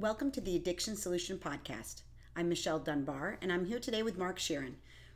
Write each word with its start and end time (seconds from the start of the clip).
Welcome 0.00 0.30
to 0.30 0.40
the 0.40 0.54
Addiction 0.54 0.94
Solution 0.94 1.38
Podcast. 1.38 2.02
I'm 2.36 2.48
Michelle 2.48 2.78
Dunbar, 2.78 3.36
and 3.42 3.52
I'm 3.52 3.64
here 3.64 3.80
today 3.80 4.04
with 4.04 4.16
Mark 4.16 4.38
Scheeren. 4.38 4.74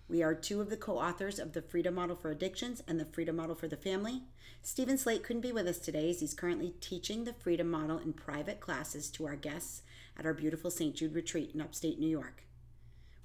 We 0.09 0.25
are 0.25 0.35
two 0.35 0.61
of 0.61 0.71
the 0.71 0.77
co 0.77 0.99
authors 0.99 1.39
of 1.39 1.53
the 1.53 1.63
Freedom 1.63 1.95
Model 1.95 2.17
for 2.17 2.33
Addictions 2.33 2.83
and 2.89 2.99
the 2.99 3.05
Freedom 3.05 3.37
Model 3.37 3.55
for 3.55 3.69
the 3.69 3.77
Family. 3.77 4.23
Steven 4.61 4.99
Slate 4.99 5.23
couldn't 5.23 5.43
be 5.43 5.53
with 5.53 5.69
us 5.69 5.79
today 5.79 6.11
as 6.11 6.19
he's 6.19 6.35
currently 6.35 6.75
teaching 6.81 7.23
the 7.23 7.33
Freedom 7.33 7.71
Model 7.71 7.99
in 7.99 8.13
private 8.13 8.59
classes 8.59 9.09
to 9.11 9.25
our 9.25 9.37
guests 9.37 9.83
at 10.19 10.27
our 10.27 10.35
beautiful 10.35 10.69
St. 10.69 10.97
Jude 10.97 11.15
retreat 11.15 11.53
in 11.55 11.61
upstate 11.61 12.01
New 12.01 12.11
York. 12.11 12.43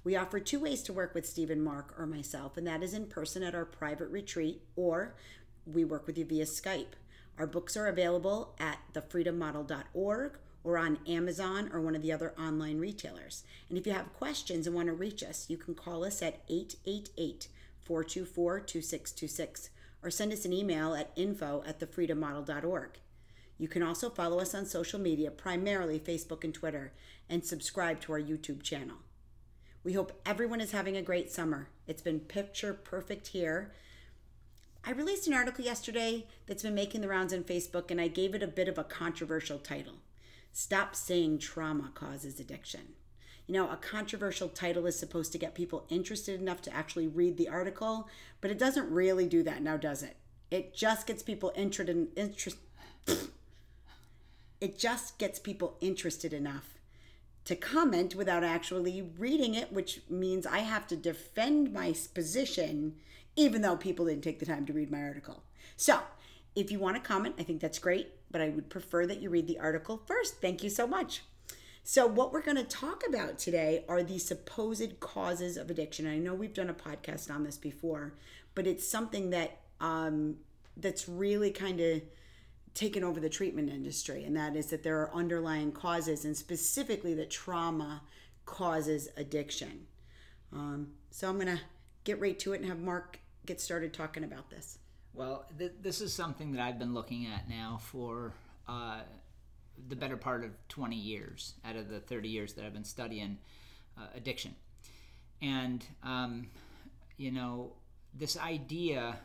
We 0.04 0.14
offer 0.14 0.38
two 0.38 0.60
ways 0.60 0.84
to 0.84 0.92
work 0.92 1.12
with 1.12 1.26
Steven, 1.26 1.60
Mark, 1.60 1.92
or 1.98 2.06
myself, 2.06 2.56
and 2.56 2.68
that 2.68 2.84
is 2.84 2.94
in 2.94 3.06
person 3.06 3.42
at 3.42 3.56
our 3.56 3.64
private 3.64 4.10
retreat, 4.10 4.62
or 4.76 5.16
we 5.66 5.84
work 5.84 6.06
with 6.06 6.18
you 6.18 6.24
via 6.24 6.44
Skype. 6.44 6.94
Our 7.36 7.48
books 7.48 7.76
are 7.76 7.88
available 7.88 8.54
at 8.60 8.78
thefreedommodel.org 8.94 10.38
or 10.68 10.76
on 10.76 10.98
Amazon 11.06 11.70
or 11.72 11.80
one 11.80 11.96
of 11.96 12.02
the 12.02 12.12
other 12.12 12.34
online 12.38 12.78
retailers. 12.78 13.42
And 13.70 13.78
if 13.78 13.86
you 13.86 13.92
have 13.94 14.12
questions 14.12 14.66
and 14.66 14.76
want 14.76 14.88
to 14.88 14.92
reach 14.92 15.22
us, 15.22 15.46
you 15.48 15.56
can 15.56 15.74
call 15.74 16.04
us 16.04 16.20
at 16.20 16.42
888 16.46 17.48
424 17.80 18.60
2626 18.60 19.70
or 20.02 20.10
send 20.10 20.30
us 20.30 20.44
an 20.44 20.52
email 20.52 20.94
at 20.94 21.10
info 21.16 21.64
at 21.66 21.80
thefreedommodel.org. 21.80 22.98
You 23.56 23.66
can 23.66 23.82
also 23.82 24.10
follow 24.10 24.40
us 24.40 24.54
on 24.54 24.66
social 24.66 25.00
media, 25.00 25.30
primarily 25.30 25.98
Facebook 25.98 26.44
and 26.44 26.52
Twitter, 26.52 26.92
and 27.30 27.42
subscribe 27.42 28.02
to 28.02 28.12
our 28.12 28.20
YouTube 28.20 28.62
channel. 28.62 28.96
We 29.82 29.94
hope 29.94 30.20
everyone 30.26 30.60
is 30.60 30.72
having 30.72 30.98
a 30.98 31.02
great 31.02 31.32
summer. 31.32 31.70
It's 31.86 32.02
been 32.02 32.20
picture 32.20 32.74
perfect 32.74 33.28
here. 33.28 33.72
I 34.84 34.90
released 34.90 35.26
an 35.26 35.32
article 35.32 35.64
yesterday 35.64 36.26
that's 36.46 36.62
been 36.62 36.74
making 36.74 37.00
the 37.00 37.08
rounds 37.08 37.32
on 37.32 37.42
Facebook, 37.44 37.90
and 37.90 37.98
I 37.98 38.08
gave 38.08 38.34
it 38.34 38.42
a 38.42 38.46
bit 38.46 38.68
of 38.68 38.76
a 38.76 38.84
controversial 38.84 39.58
title. 39.58 39.94
Stop 40.52 40.94
saying 40.94 41.38
trauma 41.38 41.90
causes 41.94 42.40
addiction. 42.40 42.94
You 43.46 43.54
know, 43.54 43.70
a 43.70 43.76
controversial 43.76 44.48
title 44.48 44.86
is 44.86 44.98
supposed 44.98 45.32
to 45.32 45.38
get 45.38 45.54
people 45.54 45.86
interested 45.88 46.40
enough 46.40 46.60
to 46.62 46.74
actually 46.74 47.06
read 47.06 47.36
the 47.36 47.48
article, 47.48 48.08
but 48.40 48.50
it 48.50 48.58
doesn't 48.58 48.90
really 48.90 49.26
do 49.26 49.42
that 49.44 49.62
now, 49.62 49.76
does 49.76 50.02
it? 50.02 50.16
It 50.50 50.74
just 50.74 51.06
gets 51.06 51.22
people 51.22 51.52
interested 51.56 51.88
in 51.88 52.08
interest 52.16 52.58
it 54.60 54.78
just 54.78 55.18
gets 55.18 55.38
people 55.38 55.76
interested 55.80 56.32
enough 56.32 56.74
to 57.44 57.54
comment 57.54 58.14
without 58.14 58.44
actually 58.44 59.00
reading 59.16 59.54
it, 59.54 59.72
which 59.72 60.00
means 60.10 60.46
I 60.46 60.58
have 60.58 60.86
to 60.88 60.96
defend 60.96 61.72
my 61.72 61.94
position 62.12 62.96
even 63.36 63.62
though 63.62 63.76
people 63.76 64.06
didn't 64.06 64.24
take 64.24 64.40
the 64.40 64.46
time 64.46 64.66
to 64.66 64.72
read 64.72 64.90
my 64.90 65.00
article. 65.00 65.44
So, 65.76 66.00
if 66.56 66.72
you 66.72 66.80
want 66.80 66.96
to 66.96 67.08
comment, 67.08 67.36
I 67.38 67.44
think 67.44 67.60
that's 67.60 67.78
great, 67.78 68.10
but 68.30 68.40
I 68.40 68.48
would 68.48 68.68
prefer 68.68 69.06
that 69.06 69.20
you 69.20 69.30
read 69.30 69.46
the 69.46 69.58
article 69.58 70.02
first. 70.06 70.40
Thank 70.40 70.62
you 70.62 70.70
so 70.70 70.86
much. 70.86 71.22
So, 71.90 72.06
what 72.06 72.32
we're 72.32 72.42
going 72.42 72.58
to 72.58 72.64
talk 72.64 73.02
about 73.08 73.38
today 73.38 73.84
are 73.88 74.02
the 74.02 74.18
supposed 74.18 75.00
causes 75.00 75.56
of 75.56 75.70
addiction. 75.70 76.06
I 76.06 76.18
know 76.18 76.34
we've 76.34 76.52
done 76.52 76.68
a 76.68 76.74
podcast 76.74 77.30
on 77.34 77.44
this 77.44 77.56
before, 77.56 78.12
but 78.54 78.66
it's 78.66 78.86
something 78.86 79.30
that 79.30 79.60
um, 79.80 80.36
that's 80.76 81.08
really 81.08 81.50
kind 81.50 81.80
of 81.80 82.02
taken 82.74 83.02
over 83.02 83.20
the 83.20 83.30
treatment 83.30 83.70
industry, 83.70 84.24
and 84.24 84.36
that 84.36 84.54
is 84.54 84.66
that 84.66 84.82
there 84.82 85.00
are 85.00 85.14
underlying 85.14 85.72
causes, 85.72 86.26
and 86.26 86.36
specifically 86.36 87.14
that 87.14 87.30
trauma 87.30 88.02
causes 88.44 89.08
addiction. 89.16 89.86
Um, 90.52 90.88
so, 91.10 91.30
I'm 91.30 91.36
going 91.36 91.56
to 91.56 91.62
get 92.04 92.20
right 92.20 92.38
to 92.40 92.52
it 92.52 92.60
and 92.60 92.68
have 92.68 92.80
Mark 92.80 93.18
get 93.46 93.62
started 93.62 93.94
talking 93.94 94.24
about 94.24 94.50
this. 94.50 94.78
Well, 95.18 95.46
th- 95.58 95.72
this 95.82 96.00
is 96.00 96.12
something 96.14 96.52
that 96.52 96.62
I've 96.62 96.78
been 96.78 96.94
looking 96.94 97.26
at 97.26 97.48
now 97.48 97.80
for 97.82 98.34
uh, 98.68 99.00
the 99.88 99.96
better 99.96 100.16
part 100.16 100.44
of 100.44 100.50
20 100.68 100.94
years 100.94 101.54
out 101.64 101.74
of 101.74 101.88
the 101.88 101.98
30 101.98 102.28
years 102.28 102.52
that 102.52 102.64
I've 102.64 102.72
been 102.72 102.84
studying 102.84 103.38
uh, 103.98 104.06
addiction. 104.14 104.54
And, 105.42 105.84
um, 106.04 106.46
you 107.16 107.32
know, 107.32 107.72
this 108.14 108.38
idea 108.38 109.16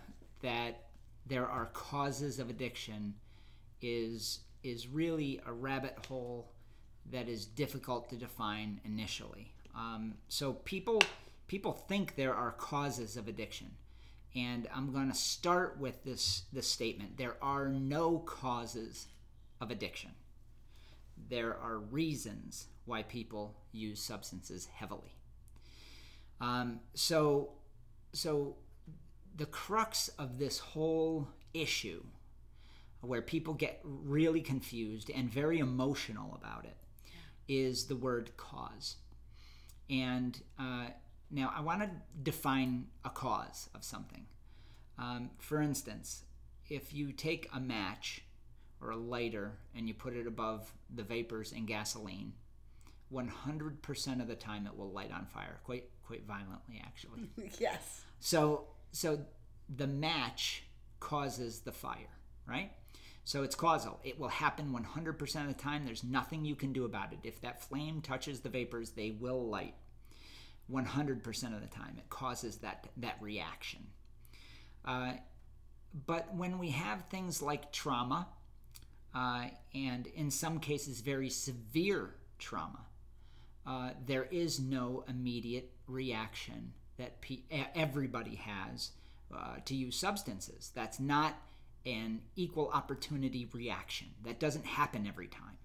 that 0.41 0.85
there 1.27 1.47
are 1.47 1.67
causes 1.67 2.39
of 2.39 2.49
addiction 2.49 3.13
is 3.79 4.39
is 4.63 4.87
really 4.87 5.41
a 5.45 5.53
rabbit 5.53 5.95
hole 6.07 6.53
that 7.11 7.29
is 7.29 7.45
difficult 7.45 8.09
to 8.09 8.15
define 8.15 8.81
initially. 8.83 9.53
Um, 9.75 10.15
so 10.27 10.53
people 10.53 11.03
people 11.47 11.73
think 11.73 12.15
there 12.15 12.33
are 12.33 12.51
causes 12.53 13.15
of 13.15 13.27
addiction 13.27 13.75
and 14.35 14.67
I'm 14.73 14.91
going 14.91 15.09
to 15.09 15.17
start 15.17 15.79
with 15.79 16.03
this 16.03 16.43
this 16.51 16.67
statement. 16.67 17.17
There 17.17 17.35
are 17.41 17.67
no 17.67 18.19
causes 18.19 19.07
of 19.61 19.71
addiction. 19.71 20.11
There 21.29 21.55
are 21.57 21.77
reasons 21.77 22.67
why 22.85 23.03
people 23.03 23.55
use 23.71 24.01
substances 24.01 24.67
heavily. 24.73 25.15
Um, 26.41 26.81
so, 26.93 27.51
so 28.11 28.57
the 29.35 29.45
crux 29.45 30.09
of 30.19 30.37
this 30.37 30.59
whole 30.59 31.29
issue, 31.53 32.03
where 33.01 33.21
people 33.21 33.53
get 33.53 33.79
really 33.83 34.41
confused 34.41 35.09
and 35.09 35.29
very 35.29 35.59
emotional 35.59 36.37
about 36.41 36.65
it, 36.65 36.75
is 37.47 37.85
the 37.85 37.95
word 37.95 38.35
cause. 38.35 38.97
And 39.89 40.39
uh, 40.59 40.87
now, 41.33 41.51
I 41.55 41.61
want 41.61 41.81
to 41.81 41.89
define 42.21 42.85
a 43.03 43.09
cause 43.09 43.67
of 43.73 43.83
something. 43.83 44.27
Um, 44.99 45.31
for 45.39 45.61
instance, 45.61 46.23
if 46.69 46.93
you 46.93 47.11
take 47.11 47.49
a 47.51 47.59
match 47.59 48.21
or 48.79 48.91
a 48.91 48.95
lighter 48.95 49.57
and 49.75 49.87
you 49.87 49.95
put 49.95 50.15
it 50.15 50.27
above 50.27 50.71
the 50.93 51.01
vapors 51.01 51.51
in 51.51 51.65
gasoline, 51.65 52.33
100% 53.11 54.21
of 54.21 54.27
the 54.27 54.35
time 54.35 54.67
it 54.67 54.77
will 54.77 54.91
light 54.91 55.11
on 55.11 55.25
fire, 55.25 55.59
quite 55.63 55.89
quite 56.05 56.25
violently 56.27 56.81
actually. 56.85 57.21
yes. 57.59 58.01
So 58.19 58.67
so 58.91 59.19
the 59.75 59.87
match 59.87 60.63
causes 60.99 61.61
the 61.61 61.71
fire, 61.71 62.19
right? 62.47 62.71
So 63.23 63.41
it's 63.41 63.55
causal. 63.55 63.99
It 64.03 64.19
will 64.19 64.29
happen 64.29 64.71
100% 64.71 65.41
of 65.41 65.47
the 65.47 65.53
time. 65.53 65.85
There's 65.85 66.03
nothing 66.03 66.43
you 66.45 66.55
can 66.55 66.73
do 66.73 66.85
about 66.85 67.13
it. 67.13 67.19
If 67.23 67.41
that 67.41 67.63
flame 67.63 68.01
touches 68.01 68.41
the 68.41 68.49
vapors, 68.49 68.91
they 68.91 69.11
will 69.11 69.47
light. 69.47 69.75
100% 70.71 71.55
of 71.55 71.61
the 71.61 71.67
time. 71.67 71.95
It 71.97 72.09
causes 72.09 72.57
that, 72.57 72.87
that 72.97 73.17
reaction. 73.21 73.81
Uh, 74.85 75.13
but 76.05 76.33
when 76.35 76.57
we 76.57 76.69
have 76.71 77.05
things 77.05 77.41
like 77.41 77.71
trauma, 77.71 78.27
uh, 79.13 79.45
and 79.75 80.07
in 80.07 80.31
some 80.31 80.59
cases 80.59 81.01
very 81.01 81.29
severe 81.29 82.15
trauma, 82.39 82.85
uh, 83.65 83.91
there 84.05 84.27
is 84.31 84.59
no 84.59 85.05
immediate 85.07 85.71
reaction 85.87 86.73
that 86.97 87.21
pe- 87.21 87.43
everybody 87.75 88.35
has 88.35 88.91
uh, 89.35 89.55
to 89.65 89.75
use 89.75 89.95
substances. 89.95 90.71
That's 90.75 90.99
not 90.99 91.35
an 91.85 92.21
equal 92.35 92.69
opportunity 92.73 93.47
reaction. 93.51 94.07
That 94.23 94.39
doesn't 94.39 94.65
happen 94.65 95.05
every 95.07 95.27
time. 95.27 95.57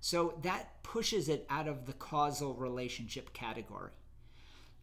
So 0.00 0.38
that 0.42 0.82
pushes 0.82 1.28
it 1.28 1.46
out 1.50 1.66
of 1.66 1.86
the 1.86 1.92
causal 1.92 2.54
relationship 2.54 3.32
category 3.32 3.90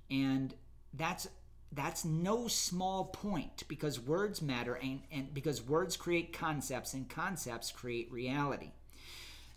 and 0.09 0.53
that's 0.93 1.27
that's 1.71 2.05
no 2.05 2.47
small 2.47 3.05
point 3.05 3.63
because 3.67 3.99
words 3.99 4.41
matter 4.41 4.75
and, 4.75 5.01
and 5.11 5.33
because 5.33 5.61
words 5.61 5.97
create 5.97 6.31
concepts 6.31 6.93
and 6.93 7.09
concepts 7.09 7.71
create 7.71 8.09
reality. 8.11 8.71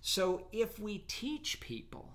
So 0.01 0.47
if 0.51 0.81
we 0.81 0.99
teach 1.07 1.61
people 1.61 2.15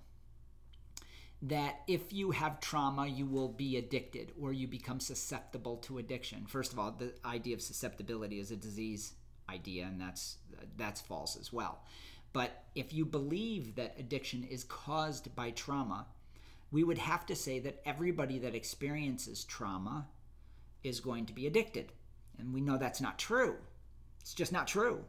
that 1.41 1.81
if 1.87 2.11
you 2.11 2.31
have 2.31 2.59
trauma 2.59 3.07
you 3.07 3.25
will 3.25 3.49
be 3.49 3.77
addicted 3.77 4.31
or 4.39 4.53
you 4.53 4.67
become 4.67 4.99
susceptible 4.99 5.77
to 5.77 5.97
addiction. 5.97 6.45
First 6.47 6.73
of 6.73 6.79
all 6.79 6.91
the 6.91 7.13
idea 7.25 7.55
of 7.55 7.61
susceptibility 7.61 8.39
is 8.39 8.51
a 8.51 8.55
disease 8.55 9.13
idea 9.49 9.85
and 9.85 9.99
that's 9.99 10.37
that's 10.77 11.01
false 11.01 11.37
as 11.39 11.51
well. 11.53 11.83
But 12.33 12.63
if 12.75 12.93
you 12.93 13.05
believe 13.05 13.75
that 13.75 13.95
addiction 13.99 14.43
is 14.43 14.63
caused 14.63 15.35
by 15.35 15.51
trauma 15.51 16.07
we 16.73 16.83
would 16.83 16.97
have 16.97 17.23
to 17.27 17.35
say 17.35 17.59
that 17.59 17.79
everybody 17.85 18.39
that 18.39 18.55
experiences 18.55 19.43
trauma 19.43 20.07
is 20.83 20.99
going 20.99 21.27
to 21.27 21.31
be 21.31 21.45
addicted. 21.45 21.93
And 22.39 22.51
we 22.51 22.61
know 22.61 22.77
that's 22.77 22.99
not 22.99 23.19
true. 23.19 23.57
It's 24.19 24.33
just 24.33 24.51
not 24.51 24.65
true. 24.65 25.05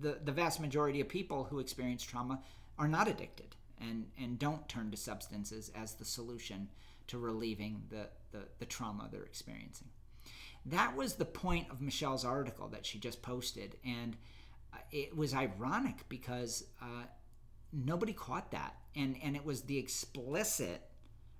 The, 0.00 0.18
the 0.24 0.32
vast 0.32 0.58
majority 0.60 1.00
of 1.00 1.08
people 1.08 1.44
who 1.44 1.60
experience 1.60 2.02
trauma 2.02 2.40
are 2.80 2.88
not 2.88 3.06
addicted 3.06 3.54
and, 3.80 4.06
and 4.20 4.40
don't 4.40 4.68
turn 4.68 4.90
to 4.90 4.96
substances 4.96 5.70
as 5.76 5.94
the 5.94 6.04
solution 6.04 6.68
to 7.06 7.18
relieving 7.18 7.84
the, 7.90 8.08
the, 8.32 8.46
the 8.58 8.66
trauma 8.66 9.08
they're 9.12 9.22
experiencing. 9.22 9.88
That 10.66 10.96
was 10.96 11.14
the 11.14 11.24
point 11.24 11.70
of 11.70 11.80
Michelle's 11.80 12.24
article 12.24 12.66
that 12.70 12.84
she 12.84 12.98
just 12.98 13.22
posted. 13.22 13.76
And 13.84 14.16
uh, 14.72 14.78
it 14.90 15.16
was 15.16 15.32
ironic 15.32 16.08
because 16.08 16.64
uh, 16.82 17.04
nobody 17.72 18.14
caught 18.14 18.50
that. 18.50 18.74
And, 18.96 19.16
and 19.22 19.36
it 19.36 19.44
was 19.44 19.60
the 19.62 19.78
explicit 19.78 20.82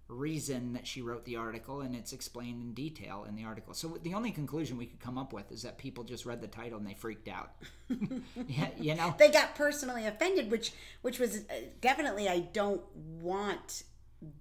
reason 0.08 0.74
that 0.74 0.86
she 0.86 1.00
wrote 1.00 1.24
the 1.24 1.36
article 1.36 1.80
and 1.80 1.94
it's 1.94 2.12
explained 2.12 2.62
in 2.62 2.74
detail 2.74 3.24
in 3.28 3.34
the 3.36 3.44
article. 3.44 3.72
So 3.74 3.98
the 4.02 4.14
only 4.14 4.30
conclusion 4.30 4.76
we 4.76 4.86
could 4.86 5.00
come 5.00 5.16
up 5.16 5.32
with 5.32 5.50
is 5.50 5.62
that 5.62 5.78
people 5.78 6.04
just 6.04 6.26
read 6.26 6.40
the 6.40 6.46
title 6.46 6.78
and 6.78 6.86
they 6.86 6.94
freaked 6.94 7.28
out. 7.28 7.52
yeah, 8.46 8.68
you 8.78 8.94
know. 8.94 9.14
They 9.18 9.30
got 9.30 9.54
personally 9.54 10.06
offended 10.06 10.50
which 10.50 10.72
which 11.02 11.18
was 11.18 11.38
uh, 11.38 11.54
definitely 11.80 12.28
I 12.28 12.40
don't 12.40 12.82
want 12.94 13.84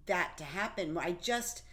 that 0.06 0.38
to 0.38 0.44
happen. 0.44 0.98
I 0.98 1.12
just 1.14 1.64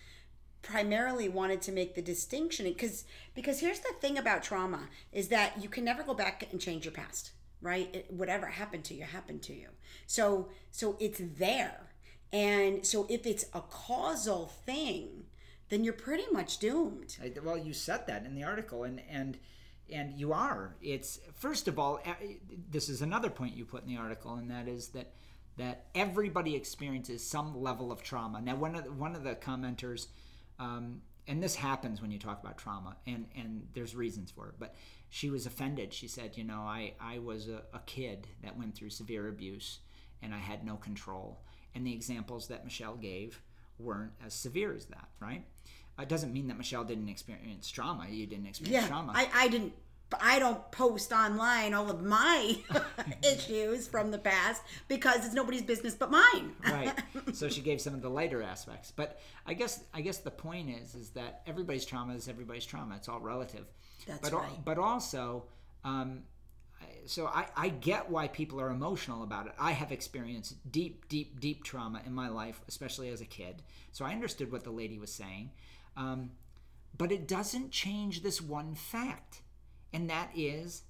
primarily 0.62 1.28
wanted 1.28 1.62
to 1.62 1.72
make 1.72 1.94
the 1.94 2.02
distinction 2.02 2.66
because 2.66 3.04
because 3.34 3.60
here's 3.60 3.80
the 3.80 3.92
thing 4.00 4.18
about 4.18 4.42
trauma 4.42 4.88
is 5.12 5.28
that 5.28 5.62
you 5.62 5.68
can 5.68 5.84
never 5.84 6.02
go 6.02 6.14
back 6.14 6.46
and 6.50 6.60
change 6.60 6.84
your 6.84 6.92
past 6.92 7.32
right 7.62 7.88
it, 7.94 8.06
whatever 8.10 8.46
happened 8.46 8.84
to 8.84 8.94
you 8.94 9.04
happened 9.04 9.42
to 9.42 9.54
you 9.54 9.68
so 10.06 10.48
so 10.70 10.96
it's 11.00 11.20
there 11.38 11.89
and 12.32 12.86
so 12.86 13.06
if 13.08 13.26
it's 13.26 13.44
a 13.54 13.60
causal 13.60 14.46
thing, 14.46 15.24
then 15.68 15.84
you're 15.84 15.92
pretty 15.92 16.26
much 16.32 16.58
doomed. 16.58 17.16
Well, 17.42 17.58
you 17.58 17.72
said 17.72 18.06
that 18.06 18.24
in 18.24 18.34
the 18.34 18.44
article, 18.44 18.84
and 18.84 19.00
and 19.08 19.38
and 19.92 20.18
you 20.18 20.32
are. 20.32 20.76
It's 20.82 21.20
first 21.34 21.66
of 21.68 21.78
all, 21.78 22.00
this 22.70 22.88
is 22.88 23.02
another 23.02 23.30
point 23.30 23.56
you 23.56 23.64
put 23.64 23.82
in 23.82 23.88
the 23.88 23.96
article, 23.96 24.34
and 24.34 24.50
that 24.50 24.68
is 24.68 24.88
that 24.88 25.12
that 25.56 25.86
everybody 25.94 26.54
experiences 26.54 27.26
some 27.26 27.60
level 27.60 27.92
of 27.92 28.02
trauma. 28.02 28.40
Now, 28.40 28.56
one 28.56 28.76
of 28.76 28.84
the, 28.84 28.92
one 28.92 29.14
of 29.14 29.24
the 29.24 29.34
commenters, 29.34 30.06
um, 30.58 31.02
and 31.26 31.42
this 31.42 31.54
happens 31.54 32.00
when 32.00 32.10
you 32.10 32.18
talk 32.18 32.40
about 32.40 32.58
trauma, 32.58 32.96
and 33.06 33.26
and 33.36 33.66
there's 33.74 33.94
reasons 33.96 34.30
for 34.30 34.48
it, 34.48 34.54
but 34.58 34.74
she 35.08 35.30
was 35.30 35.46
offended. 35.46 35.92
She 35.92 36.06
said, 36.06 36.36
you 36.36 36.44
know, 36.44 36.60
I 36.60 36.94
I 37.00 37.18
was 37.18 37.48
a, 37.48 37.62
a 37.74 37.80
kid 37.86 38.28
that 38.42 38.56
went 38.56 38.76
through 38.76 38.90
severe 38.90 39.28
abuse, 39.28 39.80
and 40.22 40.32
I 40.32 40.38
had 40.38 40.64
no 40.64 40.76
control 40.76 41.40
and 41.74 41.86
the 41.86 41.92
examples 41.92 42.48
that 42.48 42.64
Michelle 42.64 42.96
gave 42.96 43.42
weren't 43.78 44.12
as 44.24 44.34
severe 44.34 44.74
as 44.74 44.86
that, 44.86 45.08
right? 45.20 45.44
It 45.98 46.08
doesn't 46.08 46.32
mean 46.32 46.48
that 46.48 46.56
Michelle 46.56 46.84
didn't 46.84 47.08
experience 47.08 47.70
trauma. 47.70 48.06
You 48.08 48.26
didn't 48.26 48.46
experience 48.46 48.82
yeah, 48.82 48.88
trauma. 48.88 49.12
I, 49.14 49.28
I 49.34 49.48
didn't. 49.48 49.72
I 50.20 50.40
don't 50.40 50.68
post 50.72 51.12
online 51.12 51.72
all 51.72 51.88
of 51.88 52.02
my 52.02 52.56
issues 53.22 53.86
from 53.86 54.10
the 54.10 54.18
past 54.18 54.62
because 54.88 55.24
it's 55.24 55.34
nobody's 55.34 55.62
business 55.62 55.94
but 55.94 56.10
mine. 56.10 56.54
right. 56.64 56.92
So 57.32 57.48
she 57.48 57.60
gave 57.60 57.80
some 57.80 57.94
of 57.94 58.02
the 58.02 58.10
lighter 58.10 58.42
aspects, 58.42 58.92
but 58.94 59.20
I 59.46 59.54
guess 59.54 59.84
I 59.94 60.00
guess 60.00 60.18
the 60.18 60.30
point 60.30 60.70
is 60.70 60.94
is 60.94 61.10
that 61.10 61.42
everybody's 61.46 61.84
trauma 61.84 62.14
is 62.14 62.28
everybody's 62.28 62.66
trauma. 62.66 62.96
It's 62.96 63.08
all 63.08 63.20
relative. 63.20 63.66
That's 64.06 64.30
but, 64.30 64.32
right. 64.32 64.64
But 64.64 64.78
also, 64.78 65.44
um, 65.84 66.22
so 67.06 67.26
I, 67.26 67.46
I 67.56 67.68
get 67.68 68.10
why 68.10 68.28
people 68.28 68.60
are 68.60 68.70
emotional 68.70 69.22
about 69.22 69.46
it. 69.46 69.52
I 69.58 69.72
have 69.72 69.92
experienced 69.92 70.56
deep, 70.70 71.08
deep, 71.08 71.40
deep 71.40 71.64
trauma 71.64 72.00
in 72.06 72.12
my 72.12 72.28
life, 72.28 72.60
especially 72.68 73.08
as 73.08 73.20
a 73.20 73.26
kid. 73.26 73.62
So 73.92 74.04
I 74.04 74.12
understood 74.12 74.52
what 74.52 74.64
the 74.64 74.70
lady 74.70 74.98
was 74.98 75.12
saying. 75.12 75.50
Um, 75.96 76.30
but 76.96 77.12
it 77.12 77.26
doesn't 77.26 77.70
change 77.70 78.22
this 78.22 78.40
one 78.40 78.74
fact, 78.74 79.42
and 79.92 80.08
that 80.10 80.30
is 80.34 80.82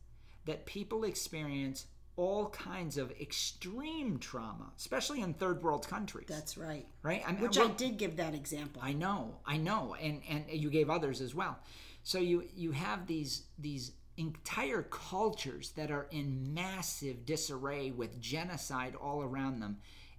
that 0.47 0.67
people 0.67 1.05
experience 1.05 1.87
all 2.17 2.51
kinds 2.51 2.99
of 2.99 3.11
extreme 3.13 4.19
trauma, 4.19 4.73
especially 4.77 5.23
in 5.23 5.33
third 5.33 5.63
world 5.63 5.89
countries. 5.89 6.27
That's 6.29 6.59
right. 6.59 6.87
Right? 7.03 7.23
I 7.27 7.33
mean, 7.33 7.41
Which 7.41 7.57
well, 7.57 7.69
I 7.69 7.73
did 7.73 7.97
give 7.97 8.17
that 8.17 8.35
example. 8.35 8.83
I 8.85 8.93
know, 8.93 9.37
I 9.47 9.57
know, 9.57 9.95
and 10.01 10.21
and 10.29 10.45
you 10.51 10.69
gave 10.71 10.91
others 10.91 11.21
as 11.21 11.35
well. 11.35 11.59
So 12.03 12.19
you 12.19 12.45
you 12.55 12.73
have 12.73 13.07
these 13.07 13.45
these 13.59 13.93
entire 14.17 14.83
cultures 14.83 15.71
that 15.71 15.91
are 15.91 16.07
in 16.11 16.53
massive 16.53 17.25
disarray 17.25 17.91
with 17.91 18.21
genocide 18.21 18.95
all 18.95 19.23
around 19.23 19.61
them 19.61 19.79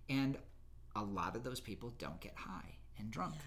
and 0.10 0.38
a 0.96 1.04
lot 1.04 1.36
of 1.36 1.44
those 1.44 1.60
people 1.60 1.94
don't 1.98 2.20
get 2.20 2.34
high 2.36 2.76
and 2.98 3.12
drunk. 3.12 3.36
Yeah. 3.36 3.42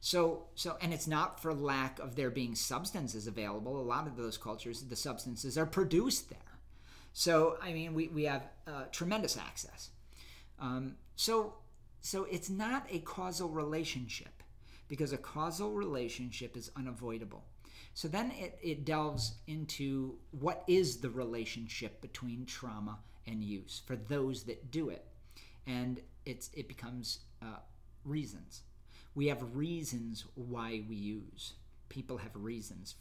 so 0.00 0.46
so 0.54 0.76
and 0.80 0.92
it's 0.94 1.06
not 1.06 1.40
for 1.40 1.52
lack 1.52 1.98
of 1.98 2.16
there 2.16 2.30
being 2.30 2.54
substances 2.54 3.26
available. 3.26 3.80
A 3.80 3.82
lot 3.82 4.06
of 4.06 4.16
those 4.16 4.38
cultures 4.38 4.82
the 4.82 4.96
substances 4.96 5.58
are 5.58 5.66
produced 5.66 6.30
there. 6.30 6.38
So 7.12 7.58
i 7.62 7.72
mean 7.72 7.94
we, 7.94 8.08
we 8.08 8.24
have 8.24 8.48
uh, 8.66 8.84
tremendous 8.92 9.36
access. 9.36 9.90
Um, 10.60 10.96
so 11.16 11.54
so 12.00 12.24
it's 12.24 12.48
not 12.50 12.86
a 12.90 13.00
causal 13.00 13.48
relationship 13.48 14.42
because 14.86 15.12
a 15.12 15.18
causal 15.18 15.72
relationship 15.72 16.56
is 16.56 16.70
unavoidable 16.76 17.44
so 17.94 18.08
then 18.08 18.32
it, 18.32 18.58
it 18.62 18.84
delves 18.84 19.34
into 19.46 20.16
what 20.30 20.64
is 20.66 20.98
the 20.98 21.10
relationship 21.10 22.00
between 22.00 22.46
trauma 22.46 22.98
and 23.26 23.42
use 23.42 23.82
for 23.86 23.96
those 23.96 24.44
that 24.44 24.70
do 24.70 24.88
it. 24.88 25.04
And 25.66 26.00
it's, 26.24 26.50
it 26.54 26.68
becomes 26.68 27.20
uh, 27.42 27.58
reasons. 28.04 28.62
We 29.14 29.26
have 29.28 29.56
reasons 29.56 30.24
why 30.34 30.84
we 30.88 30.96
use. 30.96 31.54
People 31.88 32.18
have 32.18 32.30
reasons 32.34 32.94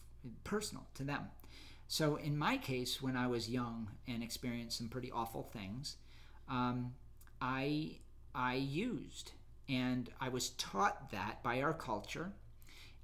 personal 0.43 0.85
to 0.95 1.03
them. 1.03 1.27
So 1.87 2.17
in 2.17 2.37
my 2.37 2.57
case, 2.57 3.01
when 3.01 3.15
I 3.15 3.27
was 3.27 3.49
young 3.49 3.89
and 4.07 4.21
experienced 4.21 4.77
some 4.77 4.89
pretty 4.89 5.11
awful 5.11 5.43
things, 5.43 5.95
um, 6.49 6.93
I 7.41 7.99
I 8.35 8.55
used, 8.55 9.31
and 9.69 10.09
I 10.19 10.29
was 10.29 10.49
taught 10.51 11.11
that 11.11 11.41
by 11.43 11.61
our 11.61 11.73
culture, 11.73 12.31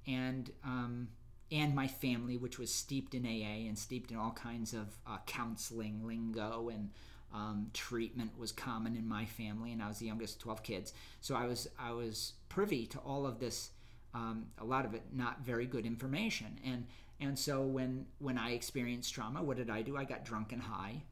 and 0.06 0.50
um, 0.64 1.08
and 1.54 1.74
my 1.74 1.86
family, 1.86 2.36
which 2.36 2.58
was 2.58 2.74
steeped 2.74 3.14
in 3.14 3.24
AA 3.24 3.68
and 3.68 3.78
steeped 3.78 4.10
in 4.10 4.16
all 4.16 4.32
kinds 4.32 4.74
of 4.74 4.98
uh, 5.06 5.18
counseling 5.24 6.04
lingo 6.04 6.68
and 6.68 6.90
um, 7.32 7.70
treatment 7.72 8.30
was 8.38 8.52
common 8.52 8.96
in 8.96 9.06
my 9.08 9.24
family, 9.24 9.72
and 9.72 9.82
I 9.82 9.88
was 9.88 9.98
the 9.98 10.06
youngest 10.06 10.36
of 10.36 10.42
twelve 10.42 10.62
kids. 10.62 10.92
So 11.20 11.34
I 11.34 11.46
was 11.46 11.68
I 11.78 11.92
was 11.92 12.34
privy 12.48 12.86
to 12.86 12.98
all 12.98 13.26
of 13.26 13.40
this, 13.40 13.70
um, 14.14 14.46
a 14.58 14.64
lot 14.64 14.84
of 14.84 14.94
it 14.94 15.02
not 15.12 15.40
very 15.40 15.66
good 15.66 15.84
information, 15.84 16.58
and 16.64 16.86
and 17.20 17.36
so 17.38 17.62
when 17.62 18.06
when 18.18 18.38
I 18.38 18.52
experienced 18.52 19.12
trauma, 19.14 19.42
what 19.42 19.56
did 19.56 19.68
I 19.68 19.82
do? 19.82 19.96
I 19.96 20.04
got 20.04 20.24
drunk 20.24 20.52
and 20.52 20.62
high, 20.62 21.02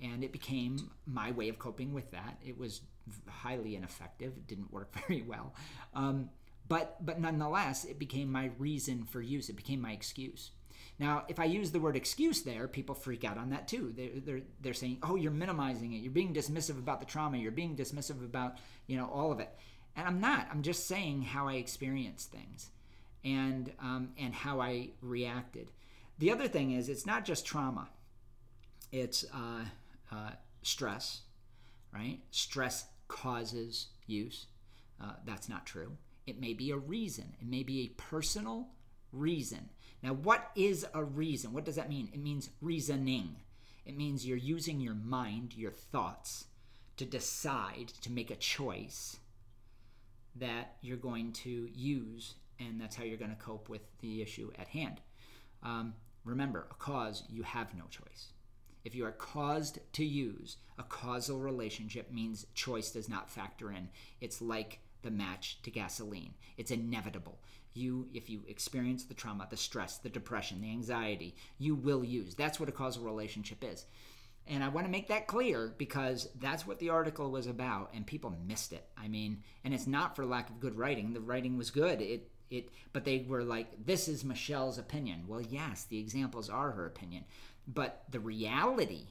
and 0.00 0.24
it 0.24 0.32
became 0.32 0.90
my 1.06 1.30
way 1.30 1.48
of 1.48 1.60
coping 1.60 1.92
with 1.92 2.10
that. 2.10 2.38
It 2.44 2.58
was 2.58 2.80
highly 3.28 3.76
ineffective. 3.76 4.32
It 4.36 4.46
didn't 4.48 4.72
work 4.72 4.92
very 5.06 5.22
well. 5.22 5.54
Um, 5.94 6.30
but 6.68 7.04
but 7.04 7.20
nonetheless, 7.20 7.84
it 7.84 7.98
became 7.98 8.30
my 8.30 8.50
reason 8.58 9.04
for 9.04 9.20
use. 9.20 9.48
It 9.48 9.56
became 9.56 9.80
my 9.80 9.92
excuse. 9.92 10.50
Now, 10.98 11.24
if 11.28 11.38
I 11.38 11.44
use 11.44 11.70
the 11.70 11.78
word 11.80 11.96
excuse 11.96 12.42
there, 12.42 12.66
people 12.66 12.94
freak 12.94 13.24
out 13.24 13.38
on 13.38 13.50
that 13.50 13.68
too. 13.68 13.92
They're, 13.96 14.10
they're, 14.16 14.40
they're 14.60 14.74
saying, 14.74 14.98
oh, 15.04 15.14
you're 15.14 15.30
minimizing 15.30 15.92
it. 15.92 15.98
You're 15.98 16.10
being 16.10 16.34
dismissive 16.34 16.78
about 16.78 16.98
the 16.98 17.06
trauma. 17.06 17.38
You're 17.38 17.52
being 17.52 17.76
dismissive 17.76 18.24
about, 18.24 18.58
you 18.88 18.96
know, 18.96 19.08
all 19.08 19.30
of 19.30 19.38
it. 19.38 19.50
And 19.94 20.08
I'm 20.08 20.20
not. 20.20 20.48
I'm 20.50 20.62
just 20.62 20.88
saying 20.88 21.22
how 21.22 21.46
I 21.46 21.54
experienced 21.54 22.32
things 22.32 22.70
and, 23.24 23.72
um, 23.80 24.10
and 24.18 24.34
how 24.34 24.60
I 24.60 24.90
reacted. 25.00 25.68
The 26.18 26.32
other 26.32 26.48
thing 26.48 26.72
is, 26.72 26.88
it's 26.88 27.06
not 27.06 27.24
just 27.24 27.46
trauma. 27.46 27.88
It's 28.90 29.24
uh, 29.32 29.66
uh, 30.10 30.30
stress, 30.62 31.20
right? 31.94 32.18
Stress 32.32 32.86
causes 33.06 33.86
use. 34.08 34.46
Uh, 35.00 35.12
that's 35.24 35.48
not 35.48 35.64
true. 35.64 35.92
It 36.28 36.38
may 36.38 36.52
be 36.52 36.70
a 36.72 36.76
reason, 36.76 37.32
it 37.40 37.46
may 37.48 37.62
be 37.62 37.80
a 37.80 38.00
personal 38.00 38.68
reason. 39.12 39.70
Now, 40.02 40.12
what 40.12 40.50
is 40.54 40.86
a 40.92 41.02
reason? 41.02 41.54
What 41.54 41.64
does 41.64 41.76
that 41.76 41.88
mean? 41.88 42.10
It 42.12 42.20
means 42.20 42.50
reasoning. 42.60 43.36
It 43.86 43.96
means 43.96 44.26
you're 44.26 44.36
using 44.36 44.78
your 44.78 44.94
mind, 44.94 45.54
your 45.56 45.70
thoughts, 45.70 46.44
to 46.98 47.06
decide, 47.06 47.88
to 48.02 48.12
make 48.12 48.30
a 48.30 48.36
choice 48.36 49.16
that 50.36 50.76
you're 50.82 50.98
going 50.98 51.32
to 51.32 51.70
use, 51.72 52.34
and 52.60 52.78
that's 52.78 52.94
how 52.94 53.04
you're 53.04 53.16
going 53.16 53.34
to 53.34 53.42
cope 53.42 53.70
with 53.70 53.80
the 54.00 54.20
issue 54.20 54.50
at 54.58 54.68
hand. 54.68 55.00
Um, 55.62 55.94
remember, 56.26 56.68
a 56.70 56.74
cause, 56.74 57.22
you 57.30 57.42
have 57.42 57.74
no 57.74 57.84
choice. 57.88 58.32
If 58.84 58.94
you 58.94 59.06
are 59.06 59.12
caused 59.12 59.78
to 59.94 60.04
use, 60.04 60.58
a 60.78 60.82
causal 60.82 61.38
relationship 61.38 62.12
means 62.12 62.46
choice 62.54 62.90
does 62.90 63.08
not 63.08 63.30
factor 63.30 63.72
in. 63.72 63.88
It's 64.20 64.42
like 64.42 64.80
the 65.02 65.10
match 65.10 65.60
to 65.62 65.70
gasoline. 65.70 66.34
It's 66.56 66.70
inevitable. 66.70 67.38
You, 67.74 68.08
if 68.12 68.28
you 68.28 68.42
experience 68.48 69.04
the 69.04 69.14
trauma, 69.14 69.46
the 69.48 69.56
stress, 69.56 69.98
the 69.98 70.08
depression, 70.08 70.60
the 70.60 70.70
anxiety, 70.70 71.36
you 71.58 71.74
will 71.74 72.04
use. 72.04 72.34
That's 72.34 72.58
what 72.58 72.68
a 72.68 72.72
causal 72.72 73.04
relationship 73.04 73.62
is. 73.62 73.84
And 74.46 74.64
I 74.64 74.68
want 74.68 74.86
to 74.86 74.90
make 74.90 75.08
that 75.08 75.26
clear 75.26 75.74
because 75.76 76.28
that's 76.40 76.66
what 76.66 76.78
the 76.78 76.88
article 76.88 77.30
was 77.30 77.46
about, 77.46 77.90
and 77.94 78.06
people 78.06 78.34
missed 78.46 78.72
it. 78.72 78.86
I 78.96 79.06
mean, 79.06 79.42
and 79.62 79.74
it's 79.74 79.86
not 79.86 80.16
for 80.16 80.24
lack 80.24 80.48
of 80.48 80.58
good 80.58 80.76
writing. 80.76 81.12
The 81.12 81.20
writing 81.20 81.58
was 81.58 81.70
good. 81.70 82.00
It 82.00 82.30
it 82.50 82.70
but 82.94 83.04
they 83.04 83.26
were 83.28 83.44
like, 83.44 83.84
this 83.84 84.08
is 84.08 84.24
Michelle's 84.24 84.78
opinion. 84.78 85.24
Well, 85.28 85.42
yes, 85.42 85.84
the 85.84 85.98
examples 85.98 86.48
are 86.48 86.70
her 86.70 86.86
opinion. 86.86 87.24
But 87.66 88.04
the 88.10 88.20
reality 88.20 89.08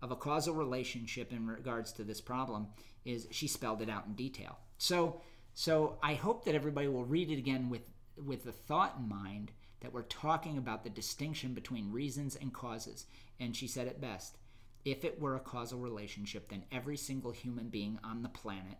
of 0.00 0.10
a 0.10 0.16
causal 0.16 0.54
relationship 0.54 1.30
in 1.30 1.46
regards 1.46 1.92
to 1.92 2.04
this 2.04 2.22
problem 2.22 2.68
is 3.04 3.28
she 3.30 3.46
spelled 3.46 3.82
it 3.82 3.90
out 3.90 4.06
in 4.06 4.14
detail. 4.14 4.58
So, 4.80 5.20
so 5.52 5.98
I 6.02 6.14
hope 6.14 6.46
that 6.46 6.54
everybody 6.54 6.88
will 6.88 7.04
read 7.04 7.30
it 7.30 7.36
again 7.38 7.68
with 7.68 7.82
with 8.16 8.44
the 8.44 8.52
thought 8.52 8.96
in 8.98 9.08
mind 9.08 9.52
that 9.80 9.92
we're 9.92 10.02
talking 10.02 10.56
about 10.58 10.84
the 10.84 10.90
distinction 10.90 11.52
between 11.54 11.92
reasons 11.92 12.34
and 12.34 12.52
causes. 12.52 13.06
And 13.38 13.54
she 13.54 13.66
said 13.66 13.86
it 13.86 14.00
best. 14.00 14.38
If 14.84 15.04
it 15.04 15.20
were 15.20 15.36
a 15.36 15.40
causal 15.40 15.78
relationship, 15.78 16.48
then 16.48 16.64
every 16.72 16.96
single 16.96 17.30
human 17.30 17.68
being 17.68 17.98
on 18.02 18.22
the 18.22 18.28
planet 18.30 18.78